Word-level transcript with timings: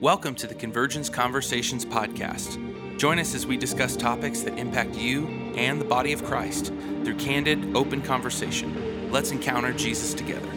Welcome 0.00 0.34
to 0.36 0.46
the 0.46 0.54
Convergence 0.54 1.10
Conversations 1.10 1.84
podcast. 1.84 2.56
Join 2.96 3.18
us 3.18 3.34
as 3.34 3.46
we 3.46 3.58
discuss 3.58 3.96
topics 3.96 4.40
that 4.40 4.58
impact 4.58 4.94
you 4.94 5.26
and 5.56 5.78
the 5.78 5.84
body 5.84 6.14
of 6.14 6.24
Christ 6.24 6.72
through 7.04 7.16
candid, 7.16 7.76
open 7.76 8.00
conversation. 8.00 9.10
Let's 9.12 9.30
encounter 9.30 9.74
Jesus 9.74 10.14
together. 10.14 10.48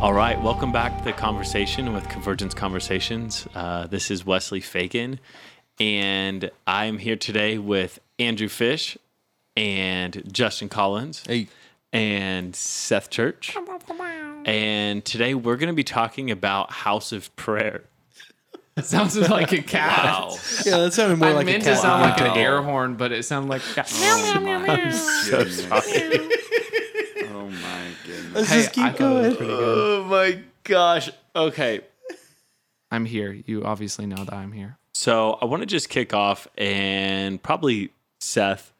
All 0.00 0.14
right, 0.14 0.36
welcome 0.42 0.72
back 0.72 0.98
to 0.98 1.04
the 1.04 1.12
conversation 1.12 1.92
with 1.92 2.08
Convergence 2.08 2.54
Conversations. 2.54 3.46
Uh, 3.54 3.86
this 3.86 4.10
is 4.10 4.26
Wesley 4.26 4.60
Fagan, 4.60 5.20
and 5.78 6.50
I'm 6.66 6.98
here 6.98 7.14
today 7.14 7.58
with 7.58 8.00
Andrew 8.22 8.48
Fish 8.48 8.96
and 9.56 10.22
Justin 10.32 10.68
Collins 10.68 11.22
Hey. 11.26 11.48
and 11.92 12.54
Seth 12.54 13.10
Church. 13.10 13.56
And 14.44 15.04
today 15.04 15.34
we're 15.34 15.56
going 15.56 15.68
to 15.68 15.74
be 15.74 15.84
talking 15.84 16.30
about 16.30 16.70
House 16.72 17.12
of 17.12 17.34
Prayer. 17.36 17.84
It 18.76 18.84
sounds 18.86 19.16
like 19.16 19.52
a 19.52 19.60
cat. 19.60 20.30
Yeah, 20.64 20.78
that 20.78 20.92
sounded 20.94 21.18
more 21.18 21.28
I 21.28 21.32
like 21.32 21.42
a 21.46 21.50
meant 21.50 21.64
to 21.64 21.76
sound 21.76 22.02
like 22.02 22.20
an 22.22 22.38
air 22.38 22.62
horn, 22.62 22.94
but 22.94 23.12
it 23.12 23.24
sounded 23.24 23.50
like 23.50 23.62
a 23.70 23.74
cat. 23.74 23.88
So 23.88 25.44
sorry. 25.48 25.82
Oh 27.28 27.50
my 27.50 27.88
goodness. 28.06 28.34
Let's 28.34 28.48
Hey, 28.48 28.62
just 28.62 28.72
keep 28.72 28.84
I 28.84 28.92
thought 28.92 29.00
it 29.00 29.28
was 29.28 29.36
going. 29.36 29.36
pretty. 29.36 29.52
Oh 29.52 30.04
my 30.08 30.38
gosh. 30.64 31.10
Okay. 31.36 31.80
I'm 32.90 33.04
here. 33.04 33.32
You 33.46 33.64
obviously 33.64 34.06
know 34.06 34.24
that 34.24 34.32
I'm 34.32 34.52
here. 34.52 34.78
So 34.94 35.34
I 35.42 35.44
want 35.44 35.60
to 35.62 35.66
just 35.66 35.88
kick 35.90 36.14
off 36.14 36.46
and 36.56 37.42
probably 37.42 37.90
Seth, 38.22 38.72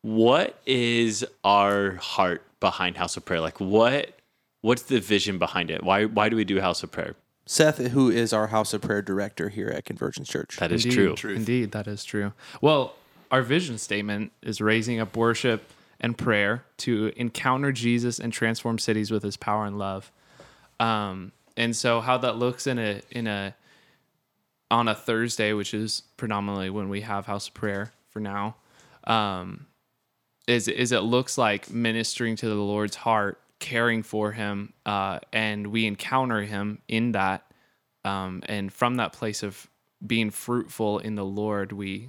what 0.00 0.58
is 0.64 1.24
our 1.44 1.96
heart 1.96 2.42
behind 2.58 2.96
House 2.96 3.18
of 3.18 3.24
Prayer? 3.26 3.40
Like 3.40 3.60
what 3.60 4.18
what's 4.62 4.82
the 4.82 4.98
vision 4.98 5.38
behind 5.38 5.70
it? 5.70 5.84
Why 5.84 6.06
why 6.06 6.30
do 6.30 6.36
we 6.36 6.44
do 6.44 6.60
House 6.60 6.82
of 6.82 6.90
Prayer? 6.90 7.14
Seth, 7.44 7.76
who 7.78 8.10
is 8.10 8.32
our 8.32 8.46
House 8.46 8.72
of 8.72 8.80
Prayer 8.80 9.02
director 9.02 9.50
here 9.50 9.68
at 9.68 9.84
Convergence 9.84 10.28
Church. 10.28 10.56
That 10.56 10.72
is 10.72 10.86
Indeed. 10.86 11.16
true. 11.16 11.34
Indeed, 11.34 11.72
that 11.72 11.86
is 11.86 12.02
true. 12.02 12.32
Well, 12.62 12.94
our 13.30 13.42
vision 13.42 13.76
statement 13.76 14.32
is 14.40 14.60
raising 14.60 15.00
up 15.00 15.16
worship 15.16 15.70
and 16.00 16.16
prayer 16.16 16.64
to 16.78 17.12
encounter 17.14 17.72
Jesus 17.72 18.18
and 18.18 18.32
transform 18.32 18.78
cities 18.78 19.10
with 19.10 19.22
his 19.22 19.36
power 19.36 19.66
and 19.66 19.78
love. 19.78 20.10
Um, 20.80 21.32
and 21.58 21.76
so 21.76 22.00
how 22.00 22.16
that 22.18 22.36
looks 22.36 22.66
in 22.66 22.78
a 22.78 23.02
in 23.10 23.26
a 23.26 23.54
on 24.70 24.88
a 24.88 24.94
Thursday, 24.94 25.52
which 25.52 25.74
is 25.74 26.04
predominantly 26.16 26.70
when 26.70 26.88
we 26.88 27.02
have 27.02 27.26
house 27.26 27.48
of 27.48 27.54
prayer 27.54 27.92
for 28.08 28.20
now, 28.20 28.56
um, 29.08 29.66
is 30.46 30.68
is 30.68 30.92
it 30.92 31.00
looks 31.00 31.36
like 31.36 31.70
ministering 31.70 32.36
to 32.36 32.48
the 32.48 32.54
Lord's 32.54 32.96
heart, 32.96 33.40
caring 33.58 34.02
for 34.02 34.32
Him, 34.32 34.72
uh, 34.86 35.18
and 35.32 35.68
we 35.68 35.86
encounter 35.86 36.42
Him 36.42 36.80
in 36.86 37.12
that, 37.12 37.50
um, 38.04 38.42
and 38.46 38.72
from 38.72 38.96
that 38.96 39.12
place 39.12 39.42
of 39.42 39.68
being 40.06 40.30
fruitful 40.30 41.00
in 41.00 41.16
the 41.16 41.24
Lord, 41.24 41.72
we 41.72 42.08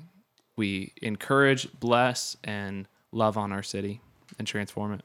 we 0.55 0.93
encourage, 1.01 1.67
bless, 1.79 2.37
and 2.43 2.87
love 3.11 3.37
on 3.37 3.51
our 3.51 3.63
city 3.63 4.01
and 4.37 4.45
transform 4.45 4.93
it. 4.93 5.01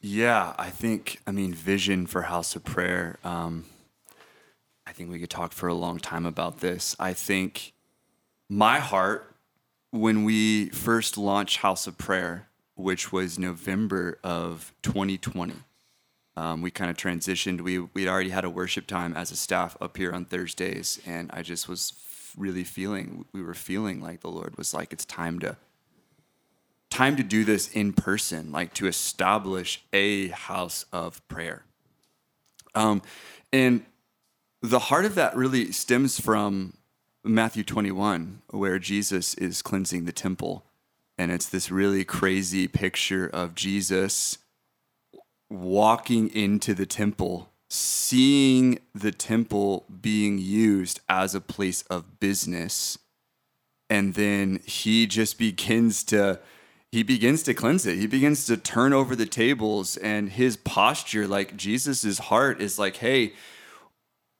Yeah, 0.00 0.54
I 0.56 0.70
think, 0.70 1.20
I 1.26 1.32
mean, 1.32 1.52
vision 1.52 2.06
for 2.06 2.22
House 2.22 2.54
of 2.54 2.64
Prayer. 2.64 3.18
Um, 3.24 3.64
I 4.86 4.92
think 4.92 5.10
we 5.10 5.18
could 5.18 5.28
talk 5.28 5.52
for 5.52 5.68
a 5.68 5.74
long 5.74 5.98
time 5.98 6.24
about 6.24 6.60
this. 6.60 6.94
I 7.00 7.12
think 7.12 7.72
my 8.48 8.78
heart, 8.78 9.34
when 9.90 10.24
we 10.24 10.68
first 10.70 11.18
launched 11.18 11.58
House 11.58 11.86
of 11.86 11.98
Prayer, 11.98 12.48
which 12.74 13.12
was 13.12 13.38
November 13.38 14.18
of 14.22 14.72
2020, 14.82 15.54
um, 16.36 16.62
we 16.62 16.70
kind 16.70 16.90
of 16.90 16.96
transitioned. 16.96 17.62
We 17.62 17.80
we'd 17.80 18.08
already 18.08 18.30
had 18.30 18.44
a 18.44 18.50
worship 18.50 18.86
time 18.86 19.14
as 19.16 19.32
a 19.32 19.36
staff 19.36 19.76
up 19.80 19.96
here 19.96 20.12
on 20.12 20.24
Thursdays, 20.24 21.00
and 21.04 21.30
I 21.32 21.42
just 21.42 21.68
was 21.68 21.94
f- 21.96 22.34
really 22.36 22.64
feeling. 22.64 23.24
We 23.32 23.42
were 23.42 23.54
feeling 23.54 24.00
like 24.00 24.20
the 24.20 24.30
Lord 24.30 24.56
was 24.56 24.72
like, 24.72 24.92
it's 24.92 25.04
time 25.04 25.40
to 25.40 25.56
time 26.90 27.16
to 27.16 27.22
do 27.22 27.44
this 27.44 27.68
in 27.72 27.92
person, 27.92 28.52
like 28.52 28.72
to 28.74 28.86
establish 28.86 29.82
a 29.92 30.28
house 30.28 30.86
of 30.92 31.26
prayer. 31.28 31.64
Um, 32.74 33.02
and 33.52 33.84
the 34.62 34.78
heart 34.78 35.04
of 35.04 35.14
that 35.16 35.36
really 35.36 35.72
stems 35.72 36.20
from 36.20 36.74
Matthew 37.28 37.62
21, 37.62 38.40
where 38.50 38.78
Jesus 38.78 39.34
is 39.34 39.60
cleansing 39.60 40.06
the 40.06 40.12
temple. 40.12 40.64
And 41.18 41.30
it's 41.30 41.46
this 41.46 41.70
really 41.70 42.02
crazy 42.02 42.66
picture 42.68 43.26
of 43.26 43.54
Jesus 43.54 44.38
walking 45.50 46.28
into 46.34 46.72
the 46.72 46.86
temple, 46.86 47.50
seeing 47.68 48.78
the 48.94 49.12
temple 49.12 49.84
being 50.00 50.38
used 50.38 51.00
as 51.06 51.34
a 51.34 51.40
place 51.40 51.82
of 51.82 52.18
business. 52.18 52.98
And 53.90 54.14
then 54.14 54.60
he 54.64 55.06
just 55.06 55.38
begins 55.38 56.04
to 56.04 56.40
he 56.90 57.02
begins 57.02 57.42
to 57.42 57.52
cleanse 57.52 57.84
it. 57.84 57.98
He 57.98 58.06
begins 58.06 58.46
to 58.46 58.56
turn 58.56 58.94
over 58.94 59.14
the 59.14 59.26
tables 59.26 59.98
and 59.98 60.30
his 60.30 60.56
posture 60.56 61.26
like 61.26 61.54
Jesus's 61.54 62.18
heart 62.18 62.62
is 62.62 62.78
like, 62.78 62.96
"Hey, 62.96 63.34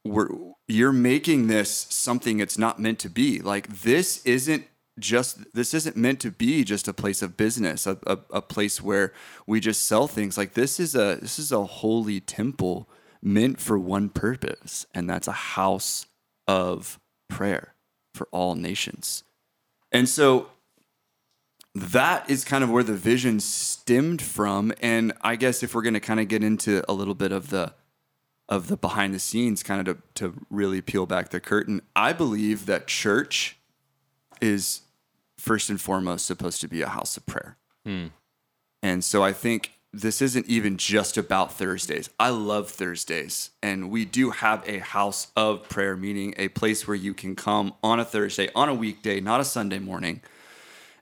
we're 0.09 0.29
you're 0.67 0.93
making 0.93 1.47
this 1.47 1.87
something 1.91 2.41
it's 2.41 2.59
not 2.59 2.79
meant 2.79 2.99
to 3.01 3.09
be. 3.09 3.41
Like 3.41 3.69
this 3.69 4.25
isn't 4.25 4.67
just 4.99 5.53
this 5.55 5.75
isn't 5.75 5.97
meant 5.97 6.21
to 6.21 6.31
be 6.31 6.65
just 6.65 6.89
a 6.89 6.93
place 6.93 7.23
of 7.23 7.37
business, 7.37 7.87
a, 7.87 7.99
a, 8.07 8.19
a 8.35 8.43
place 8.43 8.83
where 8.83 9.13
we 9.47 9.61
just 9.61 9.85
sell 9.85 10.07
things. 10.07 10.37
Like 10.37 10.55
this 10.55 10.79
is 10.79 10.95
a 10.95 11.19
this 11.21 11.39
is 11.39 11.53
a 11.53 11.65
holy 11.65 12.21
temple 12.21 12.89
meant 13.23 13.61
for 13.61 13.79
one 13.79 14.09
purpose, 14.09 14.87
and 14.95 15.09
that's 15.09 15.29
a 15.29 15.33
house 15.33 16.07
of 16.47 16.99
prayer 17.29 17.75
for 18.15 18.29
all 18.31 18.55
nations. 18.55 19.25
And 19.93 20.09
so 20.09 20.49
that 21.75 22.29
is 22.29 22.45
kind 22.45 22.65
of 22.65 22.71
where 22.71 22.83
the 22.83 22.95
vision 22.95 23.41
stemmed 23.41 24.21
from. 24.21 24.73
And 24.81 25.13
I 25.23 25.37
guess 25.37 25.63
if 25.63 25.75
we're 25.75 25.83
going 25.83 25.95
to 25.95 26.01
kind 26.01 26.21
of 26.21 26.29
get 26.29 26.43
into 26.43 26.83
a 26.89 26.93
little 26.93 27.15
bit 27.15 27.33
of 27.33 27.51
the 27.51 27.73
of 28.49 28.69
the 28.69 28.77
behind 28.77 29.15
the 29.15 29.19
scenes, 29.19 29.63
kind 29.63 29.87
of 29.87 29.97
to, 29.97 30.03
to 30.15 30.47
really 30.51 30.81
peel 30.81 31.07
back 31.07 31.31
the 31.31 31.41
curtain, 31.41 31.83
I 31.95 32.13
believe 32.13 32.67
that 32.67 32.87
church 32.87 33.59
is 34.41 34.83
first 35.37 35.71
and 35.71 35.81
foremost 35.81 36.27
supposed 36.27 36.61
to 36.63 36.69
be 36.69 36.83
a 36.83 36.89
house 36.89 37.17
of 37.17 37.27
prayer. 37.27 37.57
Hmm. 37.85 38.07
And 38.83 39.05
so 39.05 39.23
I 39.23 39.33
think 39.33 39.73
this 39.93 40.21
isn't 40.21 40.47
even 40.47 40.77
just 40.77 41.17
about 41.17 41.53
Thursdays. 41.53 42.11
I 42.21 42.31
love 42.31 42.71
Thursdays. 42.71 43.51
And 43.63 43.91
we 43.91 44.05
do 44.05 44.31
have 44.31 44.63
a 44.69 44.79
house 44.79 45.29
of 45.37 45.69
prayer, 45.69 45.97
meaning 45.97 46.35
a 46.37 46.49
place 46.49 46.87
where 46.87 46.97
you 46.97 47.15
can 47.15 47.35
come 47.35 47.75
on 47.83 47.99
a 47.99 48.05
Thursday, 48.05 48.49
on 48.55 48.69
a 48.69 48.75
weekday, 48.75 49.21
not 49.21 49.41
a 49.41 49.45
Sunday 49.45 49.79
morning. 49.79 50.21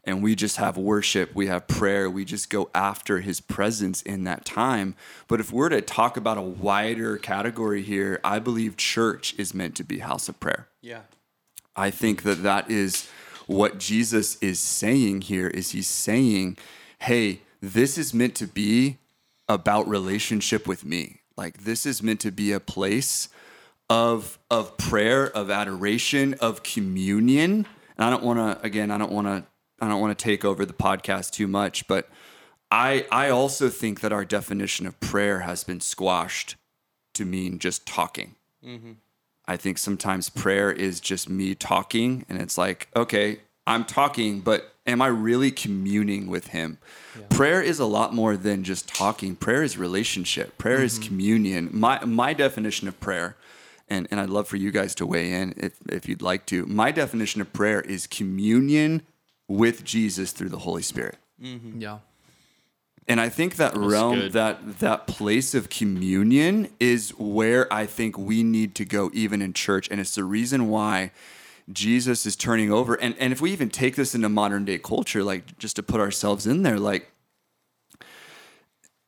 And 0.07 0.23
we 0.23 0.37
just 0.37 0.57
have 0.59 0.77
worship, 0.77 1.35
we 1.35 1.49
have 1.49 1.67
prayer, 1.67 2.09
we 2.09 2.25
just 2.25 2.49
go 2.49 2.71
after 2.73 3.21
his 3.21 3.41
presence 3.41 4.03
in 4.03 4.23
that 4.25 4.45
time. 4.45 4.95
But 5.27 5.41
if 5.41 5.53
we're 5.53 5.69
to 5.71 5.81
talk 5.81 6.17
about 6.17 6.39
a 6.39 6.43
wider 6.43 7.17
category 7.17 7.83
here, 7.83 8.21
I 8.23 8.39
believe 8.39 8.77
church 8.77 9.35
is 9.37 9.53
meant 9.53 9.75
to 9.77 9.85
be 9.85 9.99
house 9.99 10.29
of 10.29 10.39
prayer. 10.39 10.69
Yeah. 10.81 11.01
I 11.75 11.91
think 11.91 12.23
that 12.23 12.45
that 12.45 12.71
is 12.71 13.09
what 13.47 13.79
Jesus 13.79 14.37
is 14.41 14.59
saying 14.61 15.23
here 15.23 15.49
is 15.49 15.73
he's 15.73 15.89
saying, 15.89 16.57
"Hey, 17.01 17.41
this 17.61 17.99
is 17.99 18.15
meant 18.15 18.35
to 18.37 18.47
be 18.47 18.99
about 19.49 19.89
relationship 19.89 20.67
with 20.67 20.85
me. 20.85 21.21
Like 21.37 21.65
this 21.65 21.85
is 21.85 22.03
meant 22.03 22.21
to 22.21 22.31
be 22.31 22.53
a 22.53 22.61
place 22.61 23.29
of 23.91 24.39
of 24.51 24.77
prayer, 24.79 25.29
of 25.29 25.51
adoration, 25.51 26.35
of 26.35 26.63
communion." 26.63 27.67
And 27.97 28.05
I 28.05 28.11
don't 28.11 28.23
want 28.23 28.39
to 28.39 28.65
again, 28.65 28.91
I 28.91 28.99
don't 28.99 29.13
want 29.13 29.27
to 29.27 29.45
I 29.81 29.89
don't 29.89 30.01
want 30.01 30.19
to 30.19 30.23
take 30.23 30.45
over 30.45 30.65
the 30.65 30.73
podcast 30.73 31.33
too 31.33 31.47
much, 31.47 31.87
but 31.87 32.09
I 32.71 33.07
I 33.11 33.29
also 33.29 33.69
think 33.69 34.01
that 34.01 34.13
our 34.13 34.25
definition 34.25 34.87
of 34.87 34.99
prayer 35.01 35.41
has 35.41 35.65
been 35.65 35.81
squashed 35.81 36.57
to 37.15 37.25
mean 37.25 37.59
just 37.59 37.87
talking. 37.87 38.35
Mm-hmm. 38.65 38.93
I 39.47 39.57
think 39.57 39.79
sometimes 39.79 40.29
prayer 40.29 40.73
is 40.73 41.01
just 41.01 41.29
me 41.29 41.55
talking, 41.55 42.25
and 42.29 42.41
it's 42.41 42.59
like, 42.59 42.89
okay, 42.97 43.41
I'm 43.67 43.85
talking, 43.85 44.41
but 44.41 44.75
am 44.87 45.01
I 45.01 45.07
really 45.07 45.51
communing 45.51 46.27
with 46.27 46.49
Him? 46.49 46.79
Prayer 47.29 47.63
is 47.63 47.79
a 47.79 47.87
lot 47.87 48.15
more 48.15 48.37
than 48.37 48.65
just 48.65 48.89
talking. 48.89 49.37
Prayer 49.37 49.63
is 49.63 49.79
relationship. 49.79 50.59
Prayer 50.59 50.83
is 50.83 50.99
mm-hmm. 50.99 51.09
communion. 51.09 51.69
My 51.73 52.05
my 52.05 52.33
definition 52.33 52.89
of 52.89 52.99
prayer, 52.99 53.37
and 53.89 54.09
and 54.11 54.19
I'd 54.19 54.31
love 54.31 54.49
for 54.49 54.57
you 54.57 54.71
guys 54.71 54.95
to 54.97 55.07
weigh 55.07 55.33
in 55.33 55.55
if 55.57 55.79
if 55.89 56.09
you'd 56.09 56.23
like 56.23 56.47
to. 56.47 56.67
My 56.67 56.91
definition 56.91 57.41
of 57.41 57.53
prayer 57.53 57.81
is 57.81 58.07
communion 58.07 59.03
with 59.49 59.85
Jesus 59.85 60.33
through 60.33 60.49
the 60.49 60.59
Holy 60.59 60.83
Spirit. 60.83 61.17
Mm-hmm. 61.43 61.81
Yeah. 61.81 61.99
And 63.09 63.21
I 63.21 63.29
think 63.29 63.57
that 63.57 63.77
realm, 63.77 64.17
good. 64.17 64.33
that 64.33 64.81
that 64.81 65.07
place 65.07 65.55
of 65.55 65.69
communion 65.69 66.69
is 66.81 67.11
where 67.11 67.73
I 67.73 67.87
think 67.87 68.19
we 68.19 68.43
need 68.43 68.75
to 68.77 68.85
go 68.85 69.11
even 69.15 69.41
in 69.43 69.53
church. 69.53 69.89
And 69.91 70.01
it's 70.01 70.17
the 70.17 70.25
reason 70.25 70.69
why 70.69 71.13
Jesus 71.73 72.27
is 72.27 72.35
turning 72.35 72.73
over. 72.73 72.95
And, 72.95 73.15
and 73.19 73.33
if 73.33 73.41
we 73.41 73.53
even 73.53 73.71
take 73.71 73.95
this 73.95 74.15
into 74.15 74.29
modern 74.29 74.65
day 74.65 74.79
culture, 74.79 75.23
like 75.23 75.57
just 75.59 75.77
to 75.77 75.85
put 75.85 76.01
ourselves 76.01 76.49
in 76.49 76.65
there, 76.65 76.81
like 76.81 77.13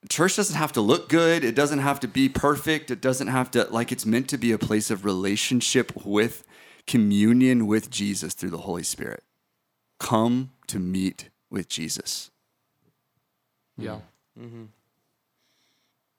church 0.09 0.37
doesn't 0.37 0.57
have 0.57 0.73
to 0.73 0.81
look 0.81 1.09
good. 1.09 1.43
It 1.45 1.55
doesn't 1.55 1.81
have 1.81 2.01
to 2.01 2.09
be 2.09 2.29
perfect. 2.29 2.91
It 2.91 3.01
doesn't 3.01 3.29
have 3.29 3.51
to, 3.53 3.65
like, 3.65 3.91
it's 3.91 4.07
meant 4.07 4.29
to 4.29 4.39
be 4.39 4.53
a 4.53 4.59
place 4.59 4.91
of 4.91 5.05
relationship 5.05 6.05
with 6.05 6.45
communion 6.87 7.67
with 7.67 7.91
Jesus 7.91 8.35
through 8.35 8.51
the 8.51 8.59
Holy 8.59 8.83
Spirit. 8.83 9.23
Come 9.99 10.51
to 10.69 10.79
meet 10.79 11.31
with 11.51 11.69
Jesus. 11.69 12.31
Yeah. 13.77 14.01
Mm-hmm. 14.39 14.65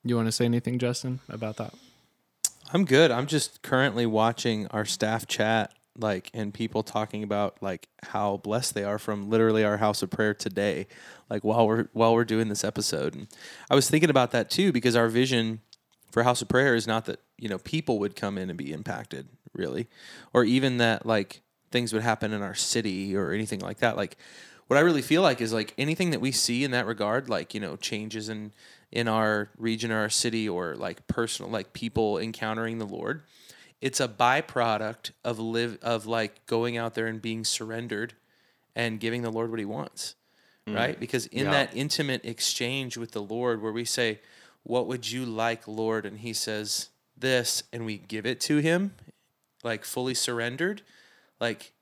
You 0.04 0.16
want 0.16 0.28
to 0.28 0.32
say 0.32 0.46
anything, 0.46 0.80
Justin, 0.80 1.20
about 1.30 1.58
that? 1.58 1.74
I'm 2.72 2.86
good. 2.86 3.12
I'm 3.12 3.28
just 3.28 3.62
currently 3.62 4.06
watching 4.06 4.68
our 4.68 4.86
staff 4.86 5.28
chat, 5.28 5.74
like, 5.98 6.30
and 6.34 6.54
people 6.54 6.84
talking 6.84 7.24
about 7.24 7.58
like 7.62 7.90
how 8.04 8.38
blessed 8.38 8.76
they 8.76 8.84
are 8.84 9.00
from 9.00 9.30
literally 9.30 9.64
our 9.64 9.78
house 9.78 10.02
of 10.02 10.10
prayer 10.10 10.34
today, 10.34 10.88
like 11.30 11.44
while 11.44 11.68
we're 11.68 11.88
while 11.94 12.14
we're 12.14 12.26
doing 12.26 12.48
this 12.48 12.64
episode. 12.64 13.16
And 13.16 13.28
I 13.70 13.76
was 13.76 13.90
thinking 13.90 14.10
about 14.10 14.32
that 14.32 14.50
too 14.50 14.72
because 14.72 14.96
our 14.96 15.10
vision 15.10 15.62
for 16.12 16.24
house 16.24 16.42
of 16.42 16.48
prayer 16.48 16.76
is 16.76 16.88
not 16.88 17.06
that 17.06 17.20
you 17.38 17.50
know 17.50 17.58
people 17.58 18.00
would 18.00 18.16
come 18.16 18.38
in 18.38 18.50
and 18.50 18.58
be 18.58 18.72
impacted, 18.72 19.28
really, 19.54 19.88
or 20.34 20.44
even 20.44 20.78
that 20.78 21.06
like 21.06 21.42
things 21.72 21.94
would 21.94 22.02
happen 22.02 22.34
in 22.34 22.42
our 22.42 22.56
city 22.56 23.16
or 23.16 23.32
anything 23.32 23.60
like 23.60 23.78
that. 23.80 23.96
Like, 23.98 24.18
what 24.68 24.78
I 24.78 24.82
really 24.82 25.02
feel 25.02 25.22
like 25.22 25.42
is 25.42 25.52
like 25.52 25.74
anything 25.78 26.12
that 26.12 26.22
we 26.22 26.32
see 26.32 26.64
in 26.64 26.72
that 26.72 26.86
regard, 26.86 27.28
like 27.30 27.54
you 27.54 27.60
know 27.60 27.76
changes 27.76 28.30
in 28.30 28.52
in 28.92 29.08
our 29.08 29.50
region 29.58 29.92
or 29.92 30.00
our 30.00 30.10
city 30.10 30.48
or 30.50 30.76
like 30.76 31.06
personal 31.08 31.52
like 31.52 31.74
people 31.74 32.18
encountering 32.18 32.78
the 32.80 32.86
Lord, 32.86 33.22
it's 33.82 34.00
a 34.00 34.08
byproduct 34.08 35.12
of 35.24 35.40
live 35.40 35.78
of 35.82 36.06
like 36.06 36.46
going 36.46 36.78
out 36.78 36.94
there 36.96 37.08
and 37.08 37.22
being 37.22 37.44
surrendered 37.44 38.14
and 38.76 39.00
giving 39.00 39.22
the 39.22 39.32
Lord 39.32 39.50
what 39.50 39.60
he 39.60 39.66
wants. 39.66 40.16
Mm. 40.68 40.76
Right? 40.76 41.00
Because 41.00 41.26
in 41.28 41.46
Yeah. 41.46 41.52
that 41.52 41.76
intimate 41.76 42.24
exchange 42.26 42.98
with 42.98 43.12
the 43.12 43.22
Lord 43.22 43.62
where 43.62 43.72
we 43.72 43.86
say, 43.86 44.20
What 44.64 44.88
would 44.88 45.10
you 45.10 45.26
like, 45.26 45.68
Lord? 45.68 46.06
And 46.06 46.20
he 46.20 46.34
says 46.34 46.90
this 47.18 47.64
and 47.74 47.86
we 47.86 47.98
give 47.98 48.26
it 48.26 48.40
to 48.42 48.58
him, 48.58 48.94
like 49.64 49.84
fully 49.84 50.14
surrendered, 50.14 50.82
like 51.40 51.74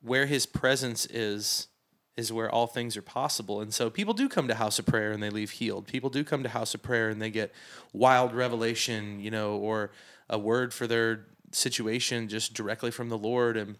where 0.00 0.26
his 0.26 0.46
presence 0.46 1.06
is 1.06 1.68
is 2.14 2.30
where 2.30 2.50
all 2.50 2.66
things 2.66 2.94
are 2.94 3.02
possible. 3.02 3.62
And 3.62 3.72
so 3.72 3.88
people 3.88 4.12
do 4.12 4.28
come 4.28 4.46
to 4.46 4.54
house 4.54 4.78
of 4.78 4.84
prayer 4.84 5.12
and 5.12 5.22
they 5.22 5.30
leave 5.30 5.52
healed. 5.52 5.86
People 5.86 6.10
do 6.10 6.22
come 6.22 6.42
to 6.42 6.48
house 6.50 6.74
of 6.74 6.82
prayer 6.82 7.08
and 7.08 7.22
they 7.22 7.30
get 7.30 7.54
wild 7.94 8.34
revelation, 8.34 9.18
you 9.18 9.30
know, 9.30 9.56
or 9.56 9.92
a 10.28 10.38
word 10.38 10.74
for 10.74 10.86
their 10.86 11.24
situation 11.52 12.28
just 12.28 12.52
directly 12.52 12.90
from 12.90 13.08
the 13.08 13.16
Lord 13.16 13.56
and 13.56 13.76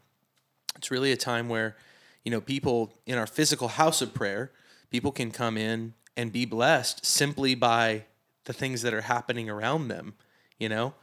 it's 0.76 0.90
really 0.90 1.12
a 1.12 1.16
time 1.16 1.48
where 1.48 1.76
you 2.24 2.30
know 2.30 2.40
people 2.40 2.94
in 3.06 3.18
our 3.18 3.26
physical 3.26 3.68
house 3.68 4.00
of 4.00 4.14
prayer, 4.14 4.52
people 4.90 5.12
can 5.12 5.30
come 5.30 5.56
in 5.56 5.94
and 6.16 6.32
be 6.32 6.44
blessed 6.44 7.04
simply 7.04 7.54
by 7.54 8.04
the 8.44 8.52
things 8.52 8.82
that 8.82 8.92
are 8.92 9.02
happening 9.02 9.48
around 9.48 9.88
them, 9.88 10.14
you 10.58 10.68
know? 10.68 10.94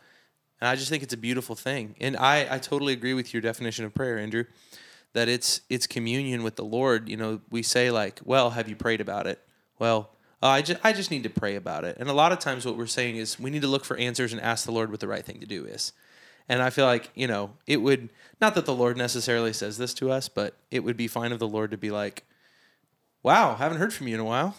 And 0.62 0.68
I 0.68 0.76
just 0.76 0.90
think 0.90 1.04
it's 1.04 1.14
a 1.14 1.18
beautiful 1.18 1.56
thing. 1.56 1.96
And 2.00 2.18
I, 2.18 2.56
I 2.56 2.60
totally 2.60 2.94
agree 2.94 3.14
with 3.14 3.34
your 3.34 3.42
definition 3.42 3.86
of 3.86 3.94
prayer, 3.94 4.18
Andrew, 4.18 4.46
that 5.14 5.30
it's 5.30 5.62
it's 5.70 5.88
communion 5.88 6.44
with 6.44 6.56
the 6.56 6.66
Lord. 6.66 7.10
You 7.10 7.18
know, 7.18 7.42
we 7.50 7.64
say 7.64 7.92
like, 7.92 8.20
well, 8.24 8.52
have 8.52 8.68
you 8.68 8.76
prayed 8.76 9.02
about 9.02 9.28
it? 9.28 9.40
Well, 9.80 10.12
oh, 10.44 10.48
I 10.50 10.62
just 10.62 10.80
I 10.84 10.94
just 10.94 11.12
need 11.12 11.24
to 11.24 11.30
pray 11.30 11.56
about 11.56 11.86
it. 11.86 11.98
And 12.00 12.10
a 12.10 12.14
lot 12.14 12.32
of 12.32 12.40
times 12.40 12.66
what 12.66 12.78
we're 12.78 12.88
saying 12.88 13.16
is 13.16 13.40
we 13.40 13.50
need 13.50 13.62
to 13.62 13.68
look 13.68 13.86
for 13.86 13.98
answers 13.98 14.34
and 14.34 14.42
ask 14.42 14.66
the 14.66 14.72
Lord 14.72 14.92
what 14.92 15.00
the 15.00 15.08
right 15.08 15.26
thing 15.26 15.40
to 15.40 15.48
do 15.48 15.66
is. 15.66 15.94
And 16.48 16.64
I 16.64 16.72
feel 16.72 16.86
like, 16.86 17.12
you 17.14 17.28
know, 17.28 17.52
it 17.68 17.78
would 17.78 18.10
not 18.42 18.56
that 18.56 18.66
the 18.66 18.76
Lord 18.76 18.98
necessarily 18.98 19.54
says 19.54 19.78
this 19.78 19.94
to 19.96 20.12
us, 20.12 20.28
but 20.30 20.56
it 20.72 20.84
would 20.84 20.98
be 20.98 21.08
fine 21.08 21.32
of 21.32 21.40
the 21.40 21.48
Lord 21.48 21.72
to 21.72 21.78
be 21.78 21.92
like, 21.92 22.26
Wow, 23.22 23.56
haven't 23.56 23.80
heard 23.80 23.94
from 23.94 24.08
you 24.08 24.16
in 24.16 24.20
a 24.20 24.26
while. 24.26 24.56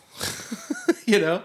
you 1.06 1.18
know? 1.18 1.42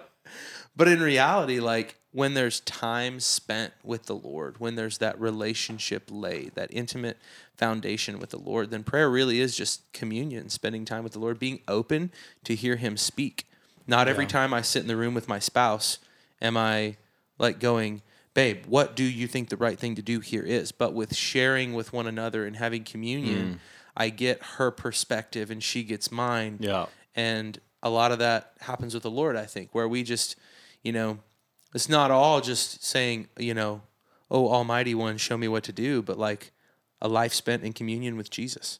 But 0.75 0.87
in 0.87 1.01
reality, 1.01 1.59
like 1.59 1.95
when 2.15 2.33
there's 2.33 2.61
time 2.61 3.19
spent 3.19 3.73
with 3.83 4.05
the 4.05 4.15
Lord, 4.15 4.57
when 4.57 4.75
there's 4.75 4.99
that 4.99 5.19
relationship 5.19 6.03
laid, 6.09 6.55
that 6.55 6.69
intimate 6.71 7.17
foundation 7.57 8.19
with 8.19 8.29
the 8.29 8.39
Lord, 8.39 8.71
then 8.71 8.85
prayer 8.85 9.09
really 9.09 9.41
is 9.41 9.53
just 9.53 9.91
communion, 9.91 10.47
spending 10.47 10.85
time 10.85 11.03
with 11.03 11.11
the 11.11 11.19
Lord, 11.19 11.39
being 11.39 11.59
open 11.67 12.13
to 12.45 12.55
hear 12.55 12.77
Him 12.77 12.95
speak. 12.95 13.45
Not 13.85 14.07
every 14.07 14.25
time 14.25 14.53
I 14.53 14.61
sit 14.61 14.81
in 14.81 14.87
the 14.87 14.95
room 14.95 15.13
with 15.13 15.27
my 15.27 15.39
spouse 15.39 15.99
am 16.41 16.55
I 16.55 16.95
like 17.37 17.59
going, 17.59 18.01
babe, 18.33 18.63
what 18.65 18.95
do 18.95 19.03
you 19.03 19.27
think 19.27 19.49
the 19.49 19.57
right 19.57 19.77
thing 19.77 19.95
to 19.95 20.01
do 20.01 20.21
here 20.21 20.43
is? 20.43 20.71
But 20.71 20.93
with 20.93 21.17
sharing 21.17 21.73
with 21.73 21.91
one 21.91 22.07
another 22.07 22.45
and 22.45 22.55
having 22.55 22.85
communion, 22.85 23.55
mm. 23.55 23.59
I 23.97 24.07
get 24.07 24.41
her 24.41 24.71
perspective 24.71 25.51
and 25.51 25.61
she 25.61 25.83
gets 25.83 26.13
mine. 26.13 26.59
Yeah. 26.61 26.85
And 27.13 27.59
a 27.83 27.89
lot 27.89 28.13
of 28.13 28.19
that 28.19 28.53
happens 28.61 28.93
with 28.93 29.03
the 29.03 29.11
Lord, 29.11 29.35
I 29.35 29.45
think, 29.45 29.69
where 29.73 29.89
we 29.89 30.01
just, 30.01 30.37
you 30.81 30.93
know, 30.93 31.19
it's 31.75 31.89
not 31.89 32.09
all 32.09 32.41
just 32.41 32.83
saying, 32.83 33.27
you 33.37 33.53
know, 33.53 33.81
oh, 34.31 34.49
Almighty 34.49 34.95
One, 34.95 35.17
show 35.17 35.37
me 35.37 35.47
what 35.47 35.63
to 35.65 35.71
do, 35.71 36.01
but 36.01 36.17
like 36.17 36.51
a 37.01 37.07
life 37.09 37.33
spent 37.33 37.63
in 37.63 37.73
communion 37.73 38.15
with 38.17 38.29
Jesus. 38.31 38.79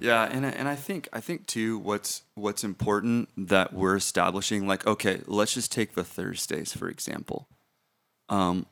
Yeah, 0.00 0.22
and 0.30 0.46
I- 0.46 0.50
and 0.50 0.68
I 0.68 0.76
think 0.76 1.08
I 1.12 1.20
think 1.20 1.46
too 1.46 1.76
what's 1.78 2.22
what's 2.34 2.62
important 2.64 3.28
that 3.36 3.72
we're 3.74 3.96
establishing 3.96 4.66
like 4.66 4.86
okay, 4.86 5.20
let's 5.26 5.52
just 5.54 5.70
take 5.72 5.94
the 5.94 6.04
Thursdays 6.04 6.72
for 6.72 6.88
example. 6.88 7.48
Um 8.28 8.66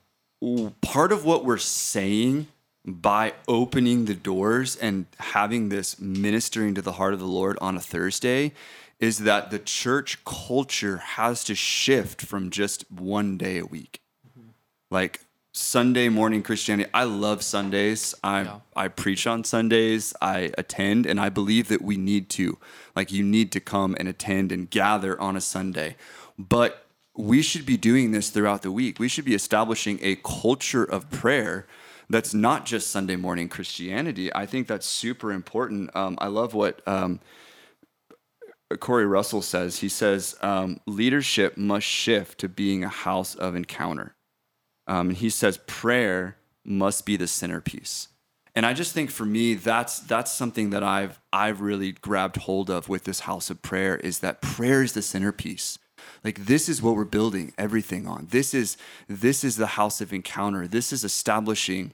part 0.80 1.10
of 1.12 1.24
what 1.24 1.44
we're 1.44 1.56
saying 1.58 2.48
by 2.86 3.32
opening 3.48 4.04
the 4.04 4.14
doors 4.14 4.76
and 4.76 5.06
having 5.18 5.70
this 5.70 5.98
ministering 5.98 6.74
to 6.74 6.82
the 6.82 6.92
heart 6.92 7.14
of 7.14 7.18
the 7.20 7.26
Lord 7.26 7.56
on 7.60 7.76
a 7.76 7.80
Thursday 7.80 8.52
is 9.00 9.20
that 9.20 9.50
the 9.50 9.58
church 9.58 10.24
culture 10.24 10.98
has 10.98 11.44
to 11.44 11.54
shift 11.54 12.22
from 12.22 12.50
just 12.50 12.90
one 12.90 13.36
day 13.36 13.58
a 13.58 13.66
week 13.66 14.00
like 14.94 15.20
Sunday 15.52 16.08
morning 16.08 16.42
Christianity. 16.42 16.90
I 16.94 17.04
love 17.04 17.42
Sundays. 17.42 18.14
I 18.24 18.42
Yeah. 18.42 18.60
I 18.74 18.88
preach 18.88 19.26
on 19.26 19.44
Sundays. 19.44 20.14
I 20.22 20.52
attend 20.58 21.06
and 21.06 21.20
I 21.20 21.28
believe 21.28 21.68
that 21.68 21.82
we 21.82 21.96
need 21.96 22.28
to. 22.30 22.58
Like 22.96 23.12
you 23.12 23.22
need 23.22 23.52
to 23.52 23.60
come 23.60 23.94
and 23.98 24.08
attend 24.08 24.50
and 24.52 24.70
gather 24.70 25.20
on 25.20 25.36
a 25.36 25.40
Sunday. 25.40 25.96
But 26.38 26.86
we 27.16 27.42
should 27.42 27.66
be 27.66 27.76
doing 27.76 28.10
this 28.10 28.30
throughout 28.30 28.62
the 28.62 28.72
week. 28.72 28.98
We 28.98 29.08
should 29.08 29.24
be 29.24 29.34
establishing 29.34 29.98
a 30.02 30.16
culture 30.16 30.84
of 30.84 31.10
prayer 31.10 31.66
that's 32.10 32.34
not 32.34 32.66
just 32.66 32.90
Sunday 32.90 33.16
morning 33.16 33.48
Christianity. 33.48 34.34
I 34.34 34.46
think 34.46 34.66
that's 34.66 34.86
super 34.86 35.32
important. 35.32 35.94
Um, 35.94 36.18
I 36.20 36.26
love 36.26 36.54
what 36.54 36.86
um, 36.86 37.20
Corey 38.80 39.06
Russell 39.06 39.42
says. 39.42 39.78
He 39.78 39.88
says 39.88 40.36
um, 40.40 40.80
leadership 40.86 41.56
must 41.56 41.86
shift 41.86 42.38
to 42.40 42.48
being 42.48 42.84
a 42.84 42.88
house 42.88 43.34
of 43.34 43.54
encounter. 43.54 44.14
Um, 44.86 45.10
and 45.10 45.16
he 45.16 45.30
says 45.30 45.58
prayer 45.66 46.36
must 46.64 47.06
be 47.06 47.16
the 47.16 47.26
centerpiece. 47.26 48.08
And 48.54 48.64
I 48.64 48.72
just 48.72 48.92
think 48.92 49.10
for 49.10 49.24
me, 49.24 49.54
that's 49.54 49.98
that's 50.00 50.32
something 50.32 50.70
that 50.70 50.82
I've 50.82 51.20
I've 51.32 51.60
really 51.60 51.92
grabbed 51.92 52.36
hold 52.36 52.70
of 52.70 52.88
with 52.88 53.04
this 53.04 53.20
house 53.20 53.50
of 53.50 53.62
prayer 53.62 53.96
is 53.96 54.20
that 54.20 54.40
prayer 54.40 54.82
is 54.82 54.92
the 54.92 55.02
centerpiece. 55.02 55.78
Like 56.22 56.46
this 56.46 56.68
is 56.68 56.80
what 56.80 56.94
we're 56.94 57.04
building 57.04 57.52
everything 57.58 58.06
on. 58.06 58.28
This 58.30 58.54
is 58.54 58.76
this 59.08 59.42
is 59.42 59.56
the 59.56 59.66
house 59.66 60.00
of 60.00 60.12
encounter. 60.12 60.68
This 60.68 60.92
is 60.92 61.02
establishing 61.02 61.92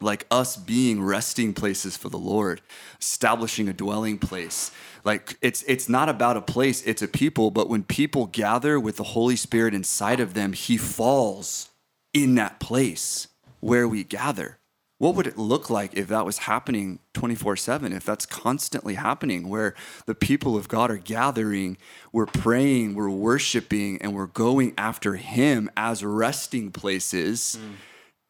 like 0.00 0.26
us 0.30 0.56
being 0.56 1.02
resting 1.02 1.52
places 1.54 1.96
for 1.96 2.08
the 2.08 2.18
Lord, 2.18 2.60
establishing 3.00 3.68
a 3.68 3.72
dwelling 3.72 4.18
place. 4.18 4.70
Like 5.04 5.36
it's 5.40 5.62
it's 5.64 5.88
not 5.88 6.08
about 6.08 6.36
a 6.36 6.42
place, 6.42 6.82
it's 6.82 7.02
a 7.02 7.08
people, 7.08 7.50
but 7.50 7.68
when 7.68 7.82
people 7.82 8.26
gather 8.26 8.78
with 8.78 8.96
the 8.96 9.04
Holy 9.04 9.36
Spirit 9.36 9.74
inside 9.74 10.20
of 10.20 10.34
them, 10.34 10.52
he 10.52 10.76
falls 10.76 11.70
in 12.12 12.34
that 12.36 12.60
place 12.60 13.28
where 13.60 13.88
we 13.88 14.04
gather. 14.04 14.58
What 14.98 15.14
would 15.14 15.28
it 15.28 15.38
look 15.38 15.70
like 15.70 15.94
if 15.96 16.08
that 16.08 16.24
was 16.24 16.38
happening 16.38 16.98
24/7? 17.14 17.92
If 17.92 18.04
that's 18.04 18.26
constantly 18.26 18.94
happening 18.94 19.48
where 19.48 19.74
the 20.06 20.14
people 20.14 20.56
of 20.56 20.66
God 20.66 20.90
are 20.90 20.96
gathering, 20.96 21.76
we're 22.12 22.26
praying, 22.26 22.94
we're 22.94 23.08
worshiping 23.08 24.02
and 24.02 24.12
we're 24.12 24.26
going 24.26 24.74
after 24.76 25.14
him 25.14 25.70
as 25.76 26.04
resting 26.04 26.72
places. 26.72 27.58
Mm. 27.60 27.74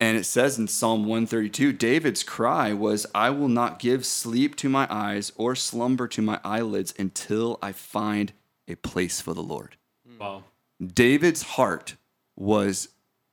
And 0.01 0.17
it 0.17 0.25
says 0.25 0.59
in 0.59 0.69
Psalm 0.69 1.07
132, 1.07 1.73
David's 1.73 2.23
cry 2.23 2.73
was, 2.73 3.07
I 3.15 3.31
will 3.31 3.49
not 3.49 3.81
give 3.81 4.07
sleep 4.07 4.55
to 4.57 4.69
my 4.69 4.87
eyes 4.89 5.33
or 5.37 5.57
slumber 5.57 6.07
to 6.09 6.23
my 6.23 6.41
eyelids 6.45 6.95
until 6.99 7.59
I 7.61 7.73
find 7.73 8.33
a 8.69 8.77
place 8.77 9.21
for 9.21 9.35
the 9.35 9.43
Lord. 9.43 9.77
Hmm. 10.07 10.19
Wow. 10.19 10.45
David's 10.81 11.43
heart 11.43 11.97
was, 12.37 12.89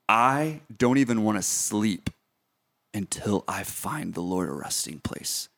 I 0.10 0.62
don't 0.75 0.98
even 0.98 1.24
want 1.24 1.38
to 1.38 1.43
sleep 1.43 2.10
until 2.95 3.43
I 3.48 3.63
find 3.63 4.13
the 4.13 4.22
Lord 4.22 4.50
a 4.50 4.53
resting 4.53 5.00
place. 5.00 5.50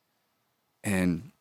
And 0.83 1.31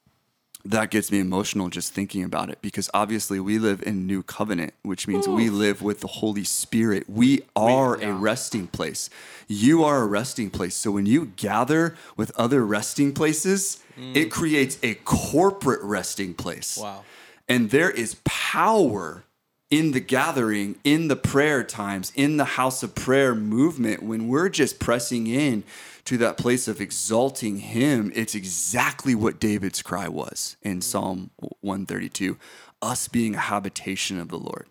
that 0.64 0.90
gets 0.90 1.12
me 1.12 1.20
emotional 1.20 1.68
just 1.68 1.92
thinking 1.92 2.24
about 2.24 2.50
it 2.50 2.58
because 2.60 2.90
obviously 2.92 3.38
we 3.38 3.58
live 3.58 3.82
in 3.82 4.06
new 4.06 4.22
covenant 4.22 4.74
which 4.82 5.06
means 5.06 5.28
we 5.28 5.48
live 5.48 5.82
with 5.82 6.00
the 6.00 6.06
holy 6.06 6.44
spirit. 6.44 7.08
We 7.08 7.42
are 7.54 7.94
a 8.00 8.12
resting 8.12 8.66
place. 8.66 9.08
You 9.46 9.84
are 9.84 10.02
a 10.02 10.06
resting 10.06 10.50
place. 10.50 10.74
So 10.74 10.90
when 10.90 11.06
you 11.06 11.26
gather 11.36 11.96
with 12.16 12.32
other 12.36 12.64
resting 12.64 13.12
places 13.12 13.82
it 13.96 14.28
mm. 14.28 14.30
creates 14.30 14.78
a 14.82 14.94
corporate 14.94 15.82
resting 15.82 16.34
place. 16.34 16.78
Wow. 16.78 17.04
and 17.48 17.70
there 17.70 17.90
is 17.90 18.16
power 18.24 19.22
in 19.70 19.92
the 19.92 20.00
gathering, 20.00 20.76
in 20.84 21.08
the 21.08 21.16
prayer 21.16 21.64
times, 21.64 22.12
in 22.14 22.36
the 22.36 22.44
house 22.44 22.82
of 22.82 22.94
prayer 22.94 23.34
movement, 23.34 24.02
when 24.02 24.28
we're 24.28 24.48
just 24.48 24.78
pressing 24.78 25.26
in 25.26 25.64
to 26.06 26.16
that 26.18 26.36
place 26.36 26.68
of 26.68 26.80
exalting 26.80 27.58
Him, 27.58 28.12
it's 28.14 28.34
exactly 28.34 29.14
what 29.14 29.38
David's 29.38 29.82
cry 29.82 30.08
was 30.08 30.56
in 30.62 30.80
Psalm 30.80 31.30
132 31.60 32.38
us 32.82 33.08
being 33.08 33.34
a 33.34 33.38
habitation 33.38 34.18
of 34.18 34.28
the 34.28 34.38
Lord. 34.38 34.66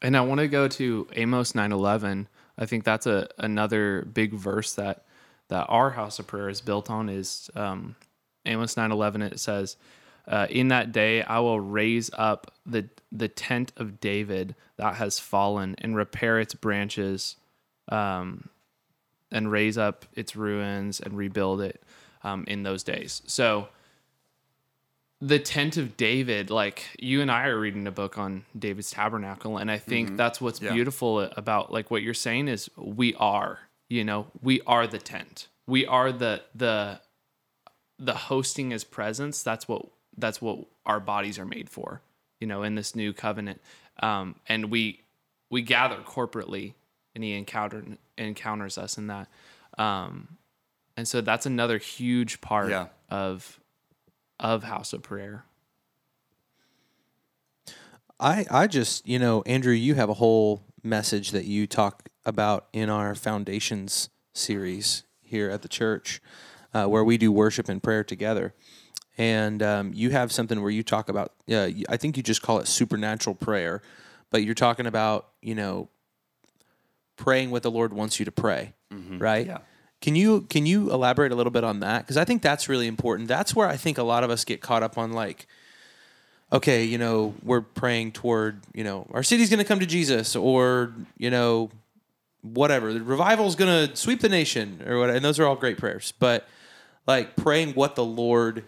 And 0.00 0.16
I 0.16 0.20
want 0.20 0.38
to 0.40 0.48
go 0.48 0.68
to 0.68 1.08
Amos 1.14 1.52
9:11. 1.52 2.28
I 2.56 2.66
think 2.66 2.84
that's 2.84 3.06
a 3.06 3.28
another 3.38 4.02
big 4.12 4.32
verse 4.32 4.74
that 4.74 5.04
that 5.48 5.66
our 5.68 5.90
house 5.90 6.18
of 6.18 6.26
prayer 6.26 6.48
is 6.48 6.60
built 6.60 6.90
on 6.90 7.08
is 7.08 7.50
um, 7.54 7.96
Amos 8.46 8.74
9:11. 8.76 9.22
It 9.22 9.40
says, 9.40 9.76
uh, 10.26 10.46
"In 10.50 10.68
that 10.68 10.92
day 10.92 11.22
I 11.22 11.40
will 11.40 11.60
raise 11.60 12.10
up 12.14 12.52
the 12.64 12.88
the 13.10 13.28
tent 13.28 13.72
of 13.76 14.00
David 14.00 14.54
that 14.76 14.96
has 14.96 15.18
fallen 15.18 15.74
and 15.78 15.96
repair 15.96 16.38
its 16.38 16.54
branches, 16.54 17.36
um, 17.88 18.50
and 19.30 19.50
raise 19.50 19.76
up 19.78 20.04
its 20.14 20.34
ruins 20.36 21.00
and 21.00 21.16
rebuild 21.16 21.60
it 21.60 21.82
um, 22.22 22.44
in 22.46 22.62
those 22.62 22.82
days." 22.82 23.22
So 23.26 23.68
the 25.20 25.38
tent 25.38 25.76
of 25.76 25.96
David, 25.96 26.48
like 26.50 26.84
you 26.98 27.20
and 27.20 27.30
I 27.30 27.46
are 27.48 27.58
reading 27.58 27.86
a 27.86 27.90
book 27.90 28.18
on 28.18 28.44
David's 28.56 28.90
tabernacle, 28.90 29.56
and 29.58 29.70
I 29.70 29.78
think 29.78 30.16
that's 30.16 30.40
what's 30.40 30.60
Yeah. 30.62 30.72
beautiful 30.72 31.20
about 31.20 31.72
like 31.72 31.90
what 31.90 32.02
you're 32.02 32.14
saying 32.14 32.46
is 32.48 32.70
we 32.76 33.14
are, 33.14 33.58
you 33.88 34.04
know, 34.04 34.28
we 34.40 34.60
are 34.62 34.86
the 34.86 34.98
tent. 34.98 35.48
We 35.66 35.86
are 35.86 36.12
the 36.12 36.42
the 36.54 37.00
the 37.98 38.14
hosting 38.14 38.70
his 38.70 38.84
presence. 38.84 39.42
That's 39.42 39.66
what 39.66 39.86
that's 40.16 40.40
what 40.40 40.60
our 40.86 41.00
bodies 41.00 41.38
are 41.38 41.44
made 41.44 41.68
for, 41.68 42.00
you 42.40 42.46
know, 42.46 42.62
in 42.62 42.76
this 42.76 42.94
new 42.94 43.12
covenant. 43.12 43.60
Um, 44.00 44.36
and 44.48 44.70
we 44.70 45.02
we 45.50 45.62
gather 45.62 45.96
corporately, 45.96 46.74
and 47.14 47.24
he 47.24 47.34
encountered 47.34 47.98
encounters 48.16 48.78
us 48.78 48.98
in 48.98 49.06
that. 49.08 49.28
Um, 49.76 50.38
and 50.96 51.06
so 51.06 51.20
that's 51.20 51.46
another 51.46 51.78
huge 51.78 52.40
part 52.40 52.70
Yeah. 52.70 52.86
of 53.10 53.60
of 54.40 54.62
house 54.64 54.92
of 54.92 55.02
prayer. 55.02 55.44
I 58.20 58.46
I 58.50 58.66
just 58.66 59.06
you 59.06 59.18
know 59.18 59.42
Andrew, 59.42 59.72
you 59.72 59.94
have 59.94 60.08
a 60.08 60.14
whole 60.14 60.62
message 60.82 61.30
that 61.32 61.44
you 61.44 61.66
talk 61.66 62.08
about 62.24 62.68
in 62.72 62.90
our 62.90 63.14
foundations 63.14 64.08
series 64.32 65.04
here 65.22 65.50
at 65.50 65.62
the 65.62 65.68
church, 65.68 66.20
uh, 66.74 66.86
where 66.86 67.04
we 67.04 67.18
do 67.18 67.30
worship 67.32 67.68
and 67.68 67.82
prayer 67.82 68.04
together. 68.04 68.54
And 69.16 69.62
um, 69.62 69.92
you 69.94 70.10
have 70.10 70.30
something 70.30 70.62
where 70.62 70.70
you 70.70 70.84
talk 70.84 71.08
about, 71.08 71.32
uh, 71.50 71.70
I 71.88 71.96
think 71.96 72.16
you 72.16 72.22
just 72.22 72.40
call 72.40 72.60
it 72.60 72.68
supernatural 72.68 73.34
prayer, 73.34 73.82
but 74.30 74.44
you're 74.44 74.54
talking 74.54 74.86
about, 74.86 75.30
you 75.42 75.56
know, 75.56 75.88
praying 77.18 77.50
what 77.50 77.62
the 77.62 77.70
Lord 77.70 77.92
wants 77.92 78.18
you 78.18 78.24
to 78.24 78.32
pray, 78.32 78.72
mm-hmm. 78.90 79.18
right? 79.18 79.46
Yeah. 79.46 79.58
Can 80.00 80.14
you 80.14 80.42
can 80.42 80.64
you 80.64 80.90
elaborate 80.92 81.32
a 81.32 81.34
little 81.34 81.50
bit 81.50 81.64
on 81.64 81.80
that? 81.80 82.04
Because 82.04 82.16
I 82.16 82.24
think 82.24 82.40
that's 82.40 82.68
really 82.68 82.86
important. 82.86 83.28
That's 83.28 83.54
where 83.54 83.68
I 83.68 83.76
think 83.76 83.98
a 83.98 84.02
lot 84.02 84.24
of 84.24 84.30
us 84.30 84.44
get 84.44 84.62
caught 84.62 84.82
up 84.82 84.96
on 84.96 85.12
like, 85.12 85.46
okay, 86.52 86.84
you 86.84 86.98
know, 86.98 87.34
we're 87.42 87.60
praying 87.60 88.12
toward, 88.12 88.60
you 88.72 88.84
know, 88.84 89.06
our 89.12 89.24
city's 89.24 89.50
going 89.50 89.58
to 89.58 89.64
come 89.64 89.80
to 89.80 89.86
Jesus, 89.86 90.36
or 90.36 90.94
you 91.18 91.30
know, 91.30 91.70
whatever. 92.42 92.92
The 92.92 93.02
revival's 93.02 93.56
going 93.56 93.88
to 93.88 93.96
sweep 93.96 94.20
the 94.20 94.28
nation, 94.28 94.82
or 94.86 94.98
what. 95.00 95.10
And 95.10 95.24
those 95.24 95.40
are 95.40 95.46
all 95.46 95.56
great 95.56 95.78
prayers, 95.78 96.14
but 96.20 96.46
like 97.06 97.34
praying 97.34 97.74
what 97.74 97.96
the 97.96 98.04
Lord, 98.04 98.64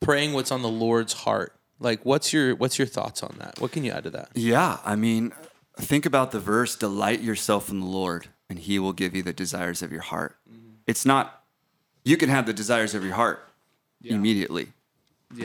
praying 0.00 0.32
what's 0.32 0.50
on 0.50 0.62
the 0.62 0.68
Lord's 0.68 1.12
heart. 1.12 1.54
Like, 1.78 2.04
what's 2.04 2.32
your 2.32 2.56
what's 2.56 2.78
your 2.78 2.86
thoughts 2.86 3.22
on 3.22 3.36
that? 3.38 3.60
What 3.60 3.70
can 3.72 3.84
you 3.84 3.92
add 3.92 4.04
to 4.04 4.10
that? 4.10 4.30
Yeah, 4.34 4.78
I 4.84 4.96
mean, 4.96 5.32
think 5.78 6.06
about 6.06 6.30
the 6.30 6.40
verse 6.40 6.76
delight 6.76 7.20
yourself 7.20 7.70
in 7.70 7.80
the 7.80 7.86
Lord, 7.86 8.28
and 8.48 8.58
he 8.58 8.78
will 8.78 8.92
give 8.92 9.14
you 9.14 9.22
the 9.22 9.32
desires 9.32 9.82
of 9.82 9.92
your 9.92 10.02
heart. 10.02 10.36
Mm-hmm. 10.50 10.74
It's 10.86 11.06
not, 11.06 11.44
you 12.04 12.16
can 12.16 12.28
have 12.28 12.46
the 12.46 12.52
desires 12.52 12.94
of 12.94 13.04
your 13.04 13.14
heart 13.14 13.48
immediately. 14.04 14.68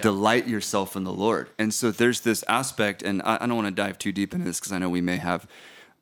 Delight 0.01 0.47
yourself 0.47 0.97
in 0.97 1.05
the 1.05 1.13
Lord. 1.13 1.49
And 1.57 1.73
so 1.73 1.91
there's 1.91 2.21
this 2.21 2.43
aspect, 2.47 3.03
and 3.03 3.21
I, 3.21 3.37
I 3.39 3.47
don't 3.47 3.55
want 3.55 3.67
to 3.67 3.71
dive 3.71 3.97
too 3.97 4.11
deep 4.11 4.33
into 4.33 4.45
this 4.45 4.59
because 4.59 4.73
I 4.73 4.79
know 4.79 4.89
we 4.89 4.99
may 4.99 5.15
have 5.17 5.47